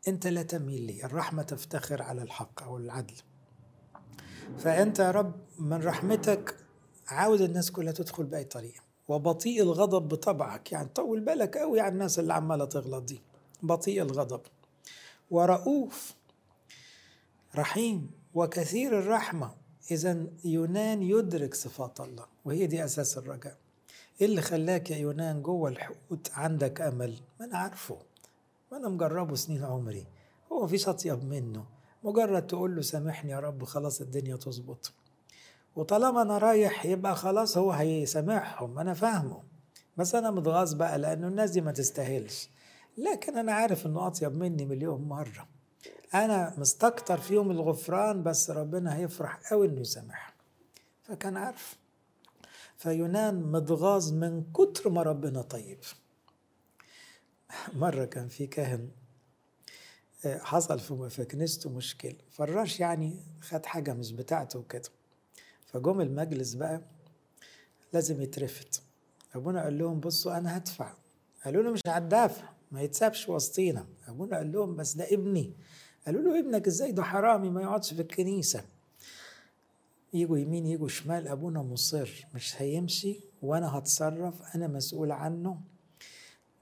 انت 0.08 0.26
لا 0.26 0.42
تميل 0.42 0.82
لي. 0.82 1.04
الرحمة 1.04 1.42
تفتخر 1.42 2.02
على 2.02 2.22
الحق 2.22 2.62
أو 2.62 2.76
العدل. 2.76 3.14
فأنت 4.58 4.98
يا 4.98 5.10
رب 5.10 5.34
من 5.58 5.84
رحمتك 5.84 6.56
عاوز 7.08 7.42
الناس 7.42 7.70
كلها 7.70 7.92
تدخل 7.92 8.24
بأي 8.24 8.44
طريقة. 8.44 8.80
وبطيء 9.08 9.62
الغضب 9.62 10.08
بطبعك. 10.08 10.72
يعني 10.72 10.88
طول 10.88 11.20
بالك 11.20 11.56
قوي 11.56 11.80
على 11.80 11.92
الناس 11.92 12.18
اللي 12.18 12.34
عمالة 12.34 12.64
تغلط 12.64 13.04
دي. 13.04 13.20
بطيء 13.62 14.02
الغضب. 14.02 14.40
ورؤوف 15.30 16.14
رحيم. 17.56 18.10
وكثير 18.34 18.98
الرحمة. 18.98 19.54
إذا 19.90 20.26
يونان 20.44 21.02
يدرك 21.02 21.54
صفات 21.54 22.00
الله. 22.00 22.26
وهي 22.44 22.66
دي 22.66 22.84
أساس 22.84 23.18
الرجاء. 23.18 23.56
إيه 24.20 24.27
اللي 24.27 24.42
خلاك 24.42 24.90
يا 24.90 24.96
يونان 24.96 25.42
جوه 25.42 25.68
الحوت 25.70 26.31
عندك 26.35 26.81
أمل؟ 26.81 27.14
ما 27.40 27.46
أنا 27.46 27.59
عارفه. 27.59 27.98
ما 28.72 28.79
أنا 28.79 28.88
مجربه 28.88 29.35
سنين 29.35 29.64
عمري. 29.64 30.07
هو 30.53 30.64
مفيش 30.64 30.88
أطيب 30.88 31.24
منه. 31.24 31.64
مجرد 32.05 32.46
تقول 32.46 32.77
له 32.77 32.83
سامحني 32.83 33.31
يا 33.31 33.40
رب 33.40 33.64
خلاص 33.64 34.00
الدنيا 34.00 34.37
تظبط. 34.37 34.92
وطالما 35.77 36.22
أنا 36.22 36.38
رايح 36.38 36.87
يبقى 36.87 37.16
خلاص 37.16 37.59
هو 37.59 37.70
هيسامحهم. 37.72 38.79
أنا 38.79 38.94
فاهمه. 38.94 39.42
بس 39.96 40.14
أنا 40.14 40.31
متغاظ 40.31 40.72
بقى 40.72 40.98
لأنه 40.98 41.29
الناس 41.29 41.50
دي 41.50 41.61
ما 41.61 41.72
تستاهلش. 41.72 42.48
لكن 42.98 43.38
أنا 43.38 43.53
عارف 43.53 43.87
إنه 43.87 44.07
أطيب 44.07 44.35
مني 44.37 44.64
مليون 44.64 45.03
مرة. 45.03 45.48
أنا 46.14 46.55
مستكتر 46.59 47.18
فيهم 47.18 47.50
الغفران 47.50 48.22
بس 48.22 48.50
ربنا 48.50 48.96
هيفرح 48.96 49.40
قوي 49.50 49.66
إنه 49.66 49.81
يسامحهم. 49.81 50.35
فكان 51.03 51.37
عارف. 51.37 51.77
فيونان 52.84 53.52
متغاظ 53.52 54.12
من 54.12 54.44
كتر 54.52 54.90
ما 54.90 55.02
ربنا 55.02 55.42
طيب. 55.42 55.78
مرة 57.72 58.04
كان 58.04 58.28
في 58.28 58.46
كاهن 58.46 58.88
حصل 60.24 61.08
في 61.10 61.24
كنيسته 61.24 61.70
مشكلة 61.70 62.16
فراش 62.30 62.80
يعني 62.80 63.16
خد 63.40 63.66
حاجة 63.66 63.92
مش 63.94 64.12
بتاعته 64.12 64.58
وكده. 64.58 64.88
فجم 65.66 66.00
المجلس 66.00 66.54
بقى 66.54 66.80
لازم 67.92 68.22
يترفد. 68.22 68.74
أبونا 69.34 69.62
قال 69.62 69.78
لهم 69.78 70.00
بصوا 70.00 70.38
أنا 70.38 70.56
هدفع. 70.56 70.92
قالوا 71.44 71.62
له 71.62 71.70
مش 71.70 71.80
هتدافع 71.86 72.48
ما 72.72 72.82
يتسابش 72.82 73.28
وسطينا. 73.28 73.86
أبونا 74.08 74.36
قال 74.36 74.52
لهم 74.52 74.76
بس 74.76 74.94
ده 74.94 75.04
ابني. 75.12 75.52
قالوا 76.06 76.22
له 76.22 76.38
ابنك 76.38 76.66
إزاي 76.66 76.92
ده 76.92 77.02
حرامي 77.02 77.50
ما 77.50 77.62
يقعدش 77.62 77.94
في 77.94 78.02
الكنيسة. 78.02 78.64
يجوا 80.14 80.38
يمين 80.38 80.66
يجوا 80.66 80.88
شمال 80.88 81.29
أبونا 81.29 81.62
مصر 81.62 82.27
مش 82.35 82.62
هيمشي 82.62 83.20
وأنا 83.42 83.79
هتصرف 83.79 84.42
أنا 84.55 84.66
مسؤول 84.66 85.12
عنه. 85.12 85.61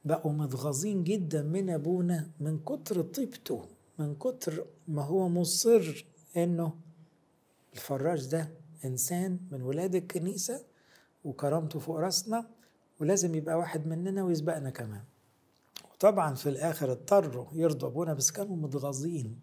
بقوا 0.04 0.32
متغاظين 0.32 1.04
جدا 1.04 1.42
من 1.42 1.70
أبونا 1.70 2.30
من 2.40 2.58
كتر 2.58 3.02
طيبته 3.02 3.64
من 3.98 4.14
كتر 4.14 4.64
ما 4.88 5.02
هو 5.02 5.28
مصر 5.28 6.06
إنه 6.36 6.72
الفراش 7.74 8.24
ده 8.26 8.48
إنسان 8.84 9.38
من 9.50 9.62
ولاد 9.62 9.94
الكنيسة 9.94 10.64
وكرامته 11.24 11.78
فوق 11.78 11.96
راسنا 11.98 12.46
ولازم 13.00 13.34
يبقى 13.34 13.58
واحد 13.58 13.86
مننا 13.86 14.24
ويسبقنا 14.24 14.70
كمان. 14.70 15.02
وطبعا 15.94 16.34
في 16.34 16.48
الآخر 16.48 16.92
اضطروا 16.92 17.46
يرضوا 17.52 17.88
أبونا 17.88 18.14
بس 18.14 18.30
كانوا 18.30 18.56
متغاظين. 18.56 19.38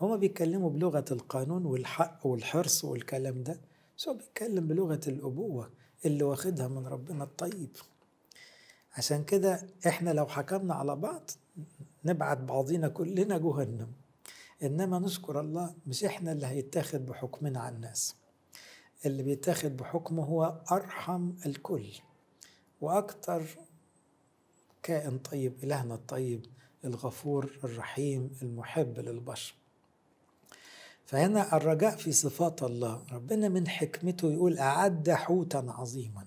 هما 0.00 0.16
بيتكلموا 0.16 0.70
بلغة 0.70 1.04
القانون 1.10 1.66
والحق 1.66 2.26
والحرص 2.26 2.84
والكلام 2.84 3.42
ده. 3.42 3.60
بس 3.98 4.08
هو 4.08 4.14
بيتكلم 4.14 4.66
بلغة 4.66 5.00
الأبوة 5.08 5.70
اللي 6.04 6.24
واخدها 6.24 6.68
من 6.68 6.86
ربنا 6.86 7.24
الطيب. 7.24 7.76
عشان 8.96 9.24
كده 9.24 9.68
إحنا 9.86 10.10
لو 10.10 10.26
حكمنا 10.26 10.74
على 10.74 10.96
بعض 10.96 11.30
نبعت 12.04 12.38
بعضينا 12.38 12.88
كلنا 12.88 13.38
جهنم. 13.38 13.92
إنما 14.62 14.98
نشكر 14.98 15.40
الله 15.40 15.74
مش 15.86 16.04
إحنا 16.04 16.32
اللي 16.32 16.46
هيتاخد 16.46 17.06
بحكمنا 17.06 17.60
على 17.60 17.76
الناس. 17.76 18.16
اللي 19.06 19.22
بيتاخد 19.22 19.76
بحكمه 19.76 20.24
هو 20.24 20.60
أرحم 20.72 21.32
الكل 21.46 21.86
وأكتر 22.80 23.42
كائن 24.82 25.18
طيب 25.18 25.64
إلهنا 25.64 25.94
الطيب 25.94 26.46
الغفور 26.84 27.58
الرحيم 27.64 28.30
المحب 28.42 28.98
للبشر. 28.98 29.54
فهنا 31.08 31.56
الرجاء 31.56 31.96
في 31.96 32.12
صفات 32.12 32.62
الله. 32.62 33.02
ربنا 33.12 33.48
من 33.48 33.68
حكمته 33.68 34.32
يقول 34.32 34.58
أعد 34.58 35.10
حوتا 35.10 35.74
عظيما. 35.78 36.26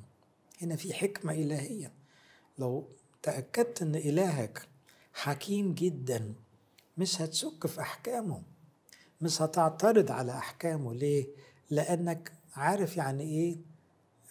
هنا 0.62 0.76
في 0.76 0.94
حكمة 0.94 1.34
إلهية. 1.34 1.92
لو 2.60 2.88
تأكدت 3.24 3.82
أن 3.82 3.96
إلهك 3.96 4.68
حكيم 5.14 5.74
جدا 5.74 6.34
مش 6.98 7.22
هتشك 7.22 7.68
في 7.68 7.82
أحكامه. 7.82 8.42
مش 9.22 9.42
هتعترض 9.42 10.12
على 10.12 10.32
أحكامه. 10.32 10.94
ليه؟ 10.94 11.28
لأنك 11.70 12.32
عارف 12.56 12.98
يعني 12.98 13.24
إيه؟ 13.24 13.58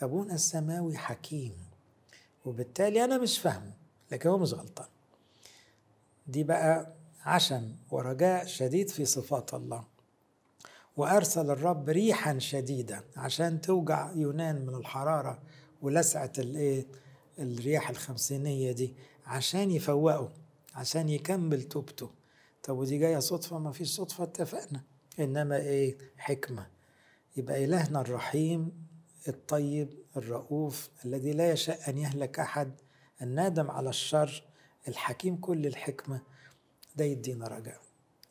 أبونا 0.02 0.34
السماوي 0.34 0.96
حكيم. 0.96 1.54
وبالتالي 2.44 3.04
أنا 3.04 3.18
مش 3.18 3.38
فاهمه 3.38 3.72
لكن 4.12 4.28
هو 4.28 4.38
مش 4.38 4.54
غلطان. 4.54 4.88
دي 6.26 6.44
بقى 6.44 6.92
عشم 7.24 7.74
ورجاء 7.90 8.46
شديد 8.46 8.88
في 8.88 9.04
صفات 9.04 9.54
الله. 9.54 9.84
وأرسل 11.00 11.50
الرب 11.50 11.88
ريحا 11.88 12.38
شديدة 12.38 13.04
عشان 13.16 13.60
توجع 13.60 14.12
يونان 14.12 14.66
من 14.66 14.74
الحرارة 14.74 15.42
ولسعة 15.82 16.32
الإيه؟ 16.38 16.86
الرياح 17.38 17.90
الخمسينية 17.90 18.72
دي 18.72 18.94
عشان 19.26 19.70
يفوقه 19.70 20.32
عشان 20.74 21.08
يكمل 21.08 21.62
توبته. 21.62 22.10
طب 22.62 22.76
ودي 22.78 22.98
جاية 22.98 23.18
صدفة؟ 23.18 23.58
ما 23.58 23.72
فيش 23.72 23.88
صدفة 23.88 24.24
اتفقنا. 24.24 24.82
إنما 25.20 25.56
إيه؟ 25.56 25.98
حكمة. 26.16 26.66
يبقى 27.36 27.64
إلهنا 27.64 28.00
الرحيم 28.00 28.72
الطيب 29.28 29.94
الرؤوف 30.16 30.88
الذي 31.04 31.32
لا 31.32 31.52
يشاء 31.52 31.90
أن 31.90 31.98
يهلك 31.98 32.38
أحد 32.38 32.72
النادم 33.22 33.70
على 33.70 33.88
الشر 33.88 34.42
الحكيم 34.88 35.36
كل 35.36 35.66
الحكمة. 35.66 36.20
ده 36.96 37.04
يدينا 37.04 37.48
رجاء. 37.48 37.80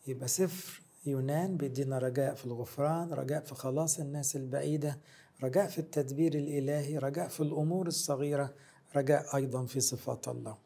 يبقى 0.07 0.27
سفر 0.27 0.81
يونان 1.05 1.57
بيدينا 1.57 1.97
رجاء 1.97 2.35
في 2.35 2.45
الغفران 2.45 3.13
رجاء 3.13 3.41
في 3.43 3.55
خلاص 3.55 3.99
الناس 3.99 4.35
البعيدة 4.35 4.97
رجاء 5.43 5.67
في 5.67 5.79
التدبير 5.79 6.33
الإلهي 6.33 6.97
رجاء 6.97 7.27
في 7.27 7.39
الأمور 7.39 7.87
الصغيرة 7.87 8.53
رجاء 8.95 9.35
أيضا 9.35 9.65
في 9.65 9.79
صفات 9.79 10.27
الله. 10.27 10.57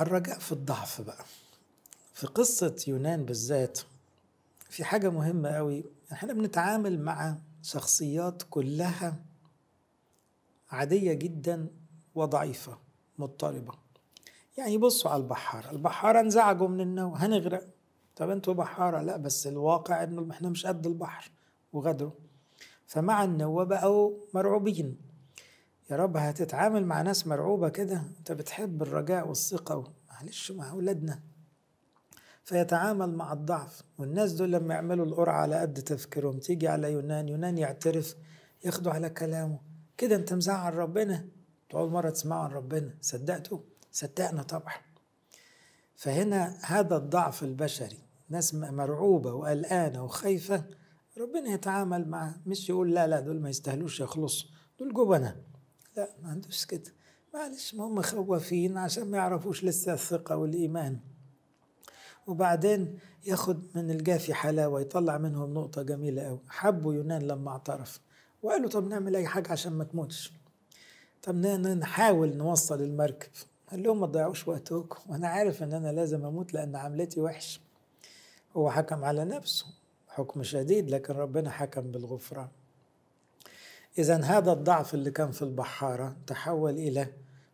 الرجاء 0.00 0.38
في 0.38 0.52
الضعف 0.52 1.00
بقى. 1.00 1.24
في 2.14 2.26
قصة 2.26 2.84
يونان 2.88 3.24
بالذات 3.24 3.80
في 4.70 4.84
حاجة 4.84 5.10
مهمة 5.10 5.48
قوي. 5.48 5.84
إحنا 6.12 6.32
بنتعامل 6.32 7.00
مع 7.00 7.36
شخصيات 7.62 8.42
كلها 8.50 9.16
عادية 10.70 11.12
جدا 11.12 11.68
وضعيفة 12.14 12.78
مضطربة. 13.18 13.87
يعني 14.58 14.78
بصوا 14.78 15.10
على 15.10 15.22
البحارة. 15.22 15.70
البحارة 15.70 16.20
انزعجوا 16.20 16.68
من 16.68 16.80
النوم. 16.80 17.14
هنغرق. 17.14 17.64
طب 18.16 18.30
أنتوا 18.30 18.54
بحارة؟ 18.54 19.02
لا 19.02 19.16
بس 19.16 19.46
الواقع 19.46 20.02
انه 20.02 20.30
إحنا 20.30 20.48
مش 20.48 20.66
قد 20.66 20.86
البحر 20.86 21.30
وغدروا. 21.72 22.12
فمع 22.86 23.24
النوة 23.24 23.64
بقوا 23.64 24.12
مرعوبين. 24.34 24.98
يا 25.90 25.96
رب 25.96 26.16
هتتعامل 26.16 26.86
مع 26.86 27.02
ناس 27.02 27.26
مرعوبة 27.26 27.68
كده؟ 27.68 28.02
انت 28.18 28.32
بتحب 28.32 28.82
الرجاء 28.82 29.28
والثقة 29.28 29.92
معلش 30.10 30.52
مع 30.52 30.70
أولادنا. 30.70 31.20
فيتعامل 32.44 33.14
مع 33.14 33.32
الضعف. 33.32 33.82
والناس 33.98 34.32
دول 34.32 34.52
لما 34.52 34.74
يعملوا 34.74 35.06
القرعة 35.06 35.40
على 35.40 35.60
قد 35.60 35.74
تفكيرهم 35.74 36.38
تيجي 36.38 36.68
على 36.68 36.92
يونان 36.92 37.28
يونان 37.28 37.58
يعترف 37.58 38.14
ياخدوا 38.64 38.92
على 38.92 39.10
كلامه. 39.10 39.58
كده 39.96 40.16
انت 40.16 40.32
مزعل 40.32 40.74
ربنا. 40.74 41.28
أول 41.74 41.90
مرة 41.90 42.10
تسمعوا 42.10 42.44
عن 42.44 42.50
ربنا. 42.50 42.94
صدقتوا؟ 43.00 43.58
صدقنا 43.92 44.42
طبعا. 44.42 44.74
فهنا 45.96 46.58
هذا 46.64 46.96
الضعف 46.96 47.42
البشري 47.42 47.98
ناس 48.28 48.54
مرعوبة 48.54 49.32
وقلقانة 49.32 50.04
وخايفة 50.04 50.64
ربنا 51.18 51.50
يتعامل 51.50 52.08
معاه 52.08 52.34
مش 52.46 52.68
يقول 52.68 52.94
لا 52.94 53.06
لا 53.06 53.20
دول 53.20 53.40
ما 53.40 53.50
يستاهلوش 53.50 54.00
يخلصوا 54.00 54.48
دول 54.78 54.94
جبنة. 54.94 55.36
لا 55.96 56.08
ما 56.22 56.28
عندوش 56.28 56.64
كده. 56.64 56.92
معلش 57.34 57.74
ما 57.74 57.84
هم 57.84 58.02
خوافين 58.02 58.76
عشان 58.76 59.10
ما 59.10 59.18
يعرفوش 59.18 59.64
لسه 59.64 59.92
الثقة 59.92 60.36
والإيمان. 60.36 61.00
وبعدين 62.26 62.98
ياخد 63.26 63.66
من 63.74 63.90
الجافي 63.90 64.34
حلاوة 64.34 64.80
يطلع 64.80 65.18
منهم 65.18 65.54
نقطة 65.54 65.82
جميلة 65.82 66.22
أوي. 66.22 66.40
حبوا 66.48 66.94
يونان 66.94 67.22
لما 67.22 67.50
اعترف. 67.50 68.00
وقالوا 68.42 68.70
طب 68.70 68.88
نعمل 68.88 69.16
أي 69.16 69.26
حاجة 69.26 69.52
عشان 69.52 69.72
ما 69.72 69.84
تموتش. 69.84 70.32
طب 71.22 71.34
نحاول 71.36 72.36
نوصل 72.36 72.82
المركب. 72.82 73.30
قال 73.70 73.82
لهم 73.82 74.00
ما 74.00 74.06
تضيعوش 74.06 74.48
وقتكم. 74.48 75.12
وأنا 75.12 75.28
عارف 75.28 75.62
إن 75.62 75.72
أنا 75.72 75.92
لازم 75.92 76.24
أموت 76.24 76.54
لأن 76.54 76.76
عملتي 76.76 77.20
وحش. 77.20 77.60
هو 78.56 78.70
حكم 78.70 79.04
على 79.04 79.24
نفسه. 79.24 79.66
حكم 80.08 80.42
شديد 80.42 80.90
لكن 80.90 81.14
ربنا 81.14 81.50
حكم 81.50 81.82
بالغفران. 81.82 82.48
إذا 83.98 84.16
هذا 84.24 84.52
الضعف 84.52 84.94
اللي 84.94 85.10
كان 85.10 85.30
في 85.30 85.42
البحارة 85.42 86.16
تحول 86.26 86.72
إلى 86.72 87.08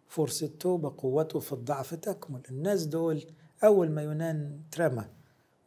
فرصة 0.09 0.50
توبة 0.61 0.94
قوته 0.98 1.40
في 1.40 1.53
الضعف 1.53 1.94
تكمل. 1.94 2.40
الناس 2.50 2.85
دول 2.85 3.24
أول 3.64 3.90
ما 3.90 4.03
يونان 4.03 4.61
ترمى 4.70 5.05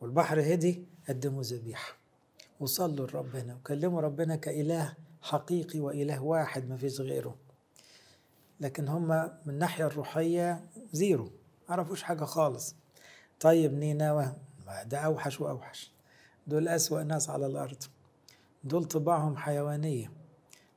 والبحر 0.01 0.53
هدي 0.53 0.85
قدموا 1.09 1.43
ذبيحة. 1.43 1.97
وصلوا 2.59 3.07
لربنا 3.07 3.55
وكلموا 3.55 4.01
ربنا 4.01 4.35
كإله 4.35 4.93
حقيقي 5.21 5.79
وإله 5.79 6.23
واحد 6.23 6.69
ما 6.69 6.77
فيش 6.77 7.01
غيره. 7.01 7.35
لكن 8.59 8.87
هم 8.87 9.07
من 9.45 9.53
الناحية 9.53 9.85
الروحية 9.87 10.65
زيرو 10.91 11.31
عرفوش 11.69 12.03
حاجة 12.03 12.23
خالص. 12.23 12.75
طيب 13.39 13.73
نينوى 13.73 14.33
ده 14.85 14.97
أوحش 14.97 15.41
وأوحش. 15.41 15.91
دول 16.47 16.67
أسوأ 16.67 17.03
ناس 17.03 17.29
على 17.29 17.45
الأرض. 17.45 17.83
دول 18.63 18.85
طباعهم 18.85 19.37
حيوانية. 19.37 20.11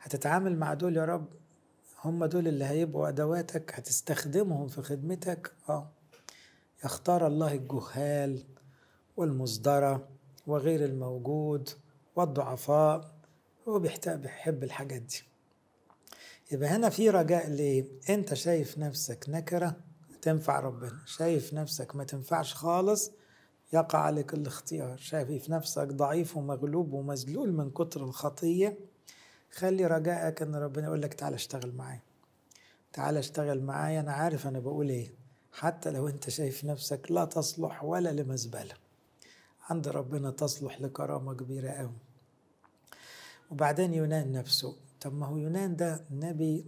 هتتعامل 0.01 0.59
مع 0.59 0.75
دول 0.75 0.97
يا 0.97 1.05
رب. 1.05 1.27
هم 2.05 2.25
دول 2.25 2.49
اللي 2.49 2.65
هيبقوا 2.65 3.09
أدواتك 3.09 3.75
هتستخدمهم 3.75 4.69
في 4.69 4.83
خدمتك. 4.83 5.53
آه. 5.69 5.91
يختار 6.85 7.27
الله 7.27 7.55
الجهال 7.55 8.45
والمصدرة 9.17 10.09
وغير 10.47 10.85
الموجود 10.85 11.69
والضعفاء 12.17 13.15
هو 13.69 13.79
بيحب 13.79 14.65
الحاجات 14.65 15.03
دي. 15.03 15.23
يبقى 16.53 16.69
هنا 16.69 16.89
في 16.89 17.11
رجاء 17.11 17.49
ليه؟ 17.49 17.85
انت 18.09 18.35
شايف 18.35 18.79
نفسك 18.79 19.25
نكرة 19.29 19.77
تنفع 20.23 20.61
ربنا. 20.61 20.99
شايف 21.07 21.55
نفسك 21.55 21.97
ما 21.97 22.05
تنفعش 22.05 22.55
خالص 22.55 23.11
يقع 23.73 23.99
عليك 23.99 24.35
الاختيار. 24.35 24.97
شايف 24.97 25.51
نفسك 25.51 25.87
ضعيف 25.87 26.37
ومغلوب 26.37 26.93
ومذلول 26.93 27.53
من 27.53 27.71
كتر 27.71 28.05
الخطية. 28.05 28.79
خلي 29.53 29.87
رجائك 29.87 30.43
إن 30.43 30.55
ربنا 30.55 30.87
يقول 30.87 31.03
لك 31.03 31.15
تعالى 31.15 31.37
اشتغل 31.37 31.75
معايا. 31.75 32.01
تعالى 32.93 33.19
اشتغل 33.19 33.63
معايا. 33.63 34.01
أنا 34.01 34.13
عارف 34.13 34.47
أنا 34.47 34.59
بقول 34.59 34.89
إيه. 34.89 35.13
حتى 35.53 35.91
لو 35.91 36.09
أنت 36.09 36.31
شايف 36.31 36.65
نفسك 36.65 37.11
لا 37.11 37.25
تصلح 37.25 37.85
ولا 37.85 38.09
لمزبلة. 38.09 38.75
عند 39.69 39.89
ربنا 39.89 40.31
تصلح 40.31 40.81
لكرامة 40.81 41.35
كبيرة 41.35 41.71
قوي. 41.71 41.97
وبعدين 43.51 43.95
يونان 43.95 44.33
نفسه. 44.33 44.77
طب 45.01 45.15
ما 45.15 45.27
هو 45.27 45.37
يونان 45.37 45.77
ده 45.77 46.05
نبي 46.11 46.65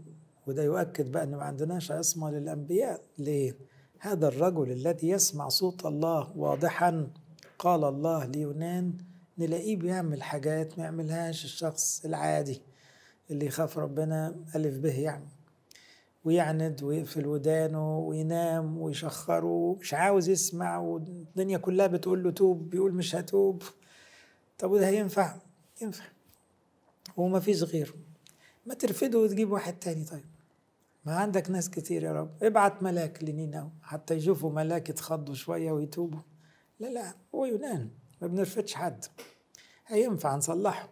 وده 0.46 0.62
يؤكد 0.62 1.12
بقى 1.12 1.22
ان 1.24 1.30
ما 1.30 1.42
عندناش 1.42 1.92
عصمة 1.92 2.30
للأنبياء. 2.30 3.02
ليه؟ 3.18 3.56
هذا 3.98 4.28
الرجل 4.28 4.72
الذي 4.72 5.08
يسمع 5.08 5.48
صوت 5.48 5.86
الله 5.86 6.36
واضحا. 6.36 7.10
قال 7.58 7.84
الله 7.84 8.24
ليونان 8.24 8.96
نلاقيه 9.38 9.76
بيعمل 9.76 10.22
حاجات 10.22 10.78
ما 10.78 10.84
يعملهاش 10.84 11.44
الشخص 11.44 12.04
العادي 12.04 12.62
اللي 13.30 13.46
يخاف 13.46 13.78
ربنا 13.78 14.36
ألف 14.56 14.78
به 14.78 15.00
يعني. 15.00 15.28
ويعند 16.24 16.82
ويقفل 16.82 17.26
ودانه 17.26 17.98
وينام 17.98 18.78
ويشخره 18.78 19.76
مش 19.80 19.94
عاوز 19.94 20.28
يسمع 20.28 20.78
والدنيا 20.78 21.58
كلها 21.58 21.86
بتقول 21.86 22.22
له 22.22 22.30
توب 22.30 22.70
بيقول 22.70 22.94
مش 22.94 23.14
هتوب. 23.16 23.62
طب 24.58 24.70
وده 24.70 24.88
هينفع؟ 24.88 25.36
ينفع. 25.82 26.04
وما 27.16 27.40
فيش 27.40 27.62
غيره. 27.62 27.94
ما 28.66 28.74
ترفده 28.74 29.18
وتجيب 29.18 29.52
واحد 29.52 29.78
تاني. 29.78 30.04
طيب 30.04 30.24
ما 31.04 31.14
عندك 31.16 31.50
ناس 31.50 31.70
كتير 31.70 32.02
يا 32.02 32.12
رب. 32.12 32.42
ابعت 32.42 32.82
ملاك 32.82 33.24
لنينو 33.24 33.70
حتى 33.82 34.14
يشوفوا 34.14 34.52
ملاك 34.52 34.88
يتخضوا 34.88 35.34
شوية 35.34 35.72
ويتوبوا. 35.72 36.20
لا 36.80 36.86
لا 36.86 37.14
هو 37.34 37.44
يونان 37.44 37.90
ما 38.20 38.26
بنرفدش 38.26 38.74
حد. 38.74 39.04
هينفع 39.86 40.36
نصلحه. 40.36 40.88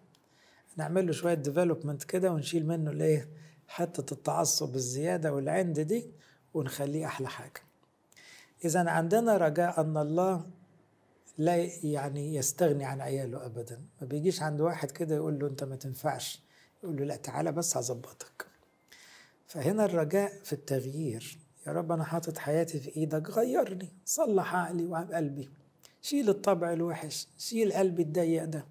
نعمل 0.77 1.07
له 1.07 1.13
شوية 1.13 1.35
ديفلوبمنت 1.35 2.05
كده 2.05 2.33
ونشيل 2.33 2.67
منه 2.67 2.91
الايه 2.91 3.29
حتة 3.69 4.15
التعصب 4.15 4.75
الزيادة 4.75 5.35
والعند 5.35 5.81
دي 5.81 6.11
ونخليه 6.55 7.07
أحلى 7.07 7.29
حاجة. 7.29 7.63
إذا 8.65 8.91
عندنا 8.91 9.37
رجاء 9.37 9.81
أن 9.81 9.97
الله 9.97 10.47
لا 11.39 11.57
يعني 11.83 12.35
يستغني 12.35 12.85
عن 12.85 13.01
عياله 13.01 13.47
أبدا. 13.47 13.81
ما 14.01 14.07
بيجيش 14.07 14.43
عند 14.43 14.61
واحد 14.61 14.91
كده 14.91 15.15
يقول 15.15 15.39
له 15.39 15.47
أنت 15.47 15.65
ما 15.65 15.77
تنفعش. 15.77 16.43
يقول 16.83 16.97
له 16.97 17.05
لا 17.05 17.17
تعالى 17.17 17.53
بس 17.53 17.77
هظبطك. 17.77 18.47
فهنا 19.47 19.85
الرجاء 19.85 20.33
في 20.45 20.53
التغيير. 20.53 21.39
يا 21.67 21.73
رب 21.73 21.93
أنا 21.93 22.05
حاطط 22.05 22.39
حياتي 22.39 22.81
في 22.81 22.97
إيدك 22.97 23.31
غيرني 23.31 23.89
صلح 24.05 24.55
عقلي 24.55 24.87
وقلبي 24.87 25.51
شيل 26.03 26.29
الطبع 26.29 26.73
الوحش 26.73 27.27
شيل 27.39 27.73
قلبي 27.73 28.03
الضيق 28.03 28.45
ده. 28.45 28.65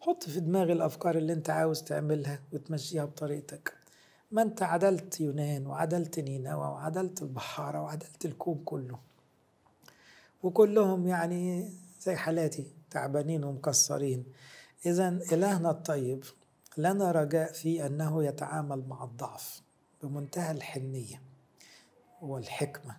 حط 0.00 0.24
في 0.24 0.40
دماغي 0.40 0.72
الأفكار 0.72 1.18
اللي 1.18 1.32
أنت 1.32 1.50
عاوز 1.50 1.82
تعملها 1.82 2.40
وتمشيها 2.52 3.04
بطريقتك. 3.04 3.72
ما 4.30 4.42
أنت 4.42 4.62
عدلت 4.62 5.20
يونان 5.20 5.66
وعدلت 5.66 6.18
نينوى 6.20 6.66
وعدلت 6.66 7.22
البحارة 7.22 7.82
وعدلت 7.82 8.24
الكوب 8.24 8.62
كله. 8.64 8.98
وكلهم 10.42 11.08
يعني 11.08 11.72
زي 12.00 12.16
حالاتي 12.16 12.66
تعبانين 12.90 13.44
ومكسرين. 13.44 14.24
إذا 14.86 15.08
إلهنا 15.32 15.70
الطيب 15.70 16.24
لنا 16.76 17.12
رجاء 17.12 17.52
في 17.52 17.86
أنه 17.86 18.24
يتعامل 18.24 18.84
مع 18.88 19.04
الضعف 19.04 19.62
بمنتهى 20.02 20.50
الحنية 20.50 21.22
والحكمة 22.22 22.96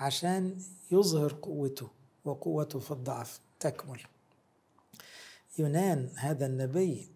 عشان 0.00 0.58
يظهر 0.90 1.32
قوته 1.42 1.88
وقوته 2.24 2.78
في 2.78 2.90
الضعف. 2.90 3.40
تكمل. 3.60 4.00
يونان 5.58 6.10
هذا 6.16 6.46
النبي 6.46 7.08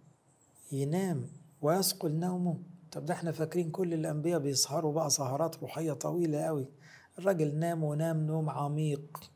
ينام 0.72 1.28
ويثقل 1.62 2.12
نومه. 2.12 2.58
طب 2.92 3.06
ده 3.06 3.14
إحنا 3.14 3.32
فاكرين 3.32 3.70
كل 3.70 3.94
الأنبياء 3.94 4.38
بيسهروا 4.40 4.92
بقى 4.92 5.10
سهرات 5.10 5.56
روحية 5.58 5.92
طويلة 5.92 6.42
قوي 6.42 6.66
الراجل 7.18 7.54
نام 7.54 7.84
ونام 7.84 8.26
نوم 8.26 8.50
عميق 8.50 9.30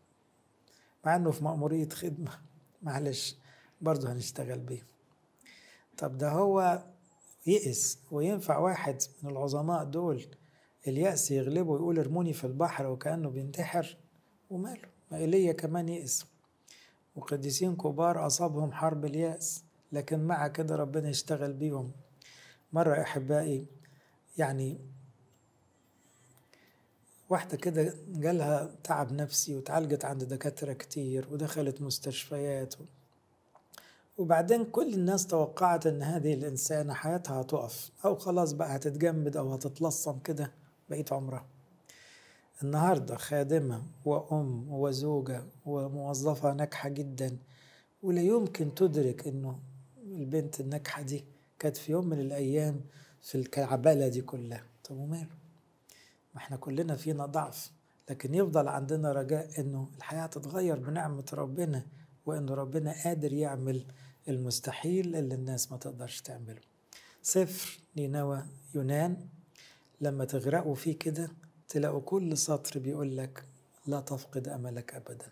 مع 1.05 1.17
إنه 1.17 1.31
في 1.31 1.45
مأمورية 1.45 1.89
خدمة. 1.89 2.31
معلش 2.83 3.37
برضه 3.81 4.13
هنشتغل 4.13 4.59
بيه. 4.59 4.83
طب 5.99 6.19
ده 6.19 6.31
هو 6.31 6.85
يئس 7.47 7.99
وينفع 8.11 8.59
واحد 8.59 9.03
من 9.23 9.31
العظماء 9.31 9.85
دول 9.85 10.27
اليأس 10.89 11.31
يغلبه 11.31 11.71
ويقول 11.71 11.99
ارموني 11.99 12.33
في 12.33 12.45
البحر 12.45 12.87
وكأنه 12.87 13.31
بينتحر؟ 13.31 13.97
وماله؟ 14.51 14.89
ما 15.11 15.19
إيليا 15.19 15.53
كمان 15.53 15.89
يئس. 15.89 16.27
وقديسين 17.17 17.77
كبار 17.77 18.27
أصابهم 18.27 18.73
حرب 18.73 19.05
اليأس 19.05 19.65
لكن 19.93 20.25
مع 20.25 20.49
كده 20.49 20.77
ربنا 20.77 21.09
يشتغل 21.09 21.53
بيهم. 21.53 21.93
مرة 22.73 23.01
أحبائي 23.03 23.67
يعني 24.39 24.79
واحدة 27.29 27.57
كده 27.57 27.95
جالها 28.09 28.75
تعب 28.85 29.13
نفسي 29.13 29.57
وتعالجت 29.57 30.05
عند 30.05 30.25
دكاترة 30.25 30.73
كتير 30.73 31.29
ودخلت 31.33 31.83
مستشفيات 31.83 32.75
وبعدين 34.19 34.65
كل 34.65 34.95
الناس 34.95 35.27
توقعت 35.27 35.87
إن 35.87 36.03
هذه 36.03 36.35
الإنسانة 36.35 36.95
حياتها 36.95 37.41
هتقف 37.41 37.91
أو 38.05 38.17
خلاص 38.17 38.53
بقى 38.53 38.77
هتتجمد 38.77 39.37
أو 39.37 39.53
هتتلصم 39.55 40.19
كده 40.19 40.53
بقيت 40.91 41.13
عمرها. 41.13 41.47
النهاردة 42.63 43.17
خادمة 43.17 43.83
وأم 44.05 44.73
وزوجة 44.73 45.43
وموظفة 45.67 46.53
ناجحة 46.53 46.89
جدا 46.89 47.37
ولا 48.03 48.21
يمكن 48.23 48.75
تدرك 48.75 49.29
إنه 49.29 49.59
البنت 50.07 50.61
الناجحة 50.61 51.03
دي 51.03 51.25
كانت 51.59 51.77
في 51.77 51.93
يوم 51.93 52.07
من 52.09 52.21
الأيام 52.21 52.81
في 53.23 53.35
الكعبلة 53.35 54.09
دي 54.09 54.21
كلها. 54.23 54.63
طب 54.85 54.97
وماله؟ 54.97 55.27
ما 56.35 56.41
إحنا 56.41 56.57
كلنا 56.57 56.97
فينا 56.97 57.27
ضعف 57.27 57.71
لكن 58.11 58.35
يفضل 58.35 58.69
عندنا 58.69 59.13
رجاء 59.13 59.61
إنه 59.61 59.89
الحياة 59.97 60.27
تتغير 60.27 60.79
بنعمة 60.79 61.25
ربنا 61.33 61.83
وانه 62.27 62.55
ربنا 62.55 62.95
قادر 63.05 63.33
يعمل 63.33 63.85
المستحيل 64.29 65.17
اللي 65.17 65.35
الناس 65.35 65.73
ما 65.73 65.79
تقدرش 65.79 66.21
تعمله. 66.21 66.61
سفر 67.23 67.79
نينوى 67.97 68.47
يونان. 68.75 69.29
لما 70.01 70.25
تغرقوا 70.25 70.75
فيه 70.75 70.99
كده 70.99 71.31
تلاقوا 71.69 72.01
كل 72.01 72.37
سطر 72.37 72.79
بيقول 72.79 73.17
لك 73.17 73.45
لا 73.87 74.01
تفقد 74.01 74.49
أملك 74.49 74.95
ابدا. 74.95 75.27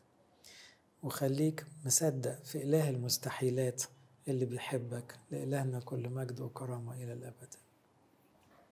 وخليك 1.02 1.66
مصدق 1.84 2.44
في 2.44 2.62
إله 2.62 2.90
المستحيلات 2.90 3.82
اللي 4.28 4.44
بيحبك 4.44 5.18
لإلهنا 5.30 5.80
كل 5.80 6.08
مجد 6.08 6.40
وكرامة 6.40 6.94
إلى 6.94 7.12
الأبد. 7.12 7.54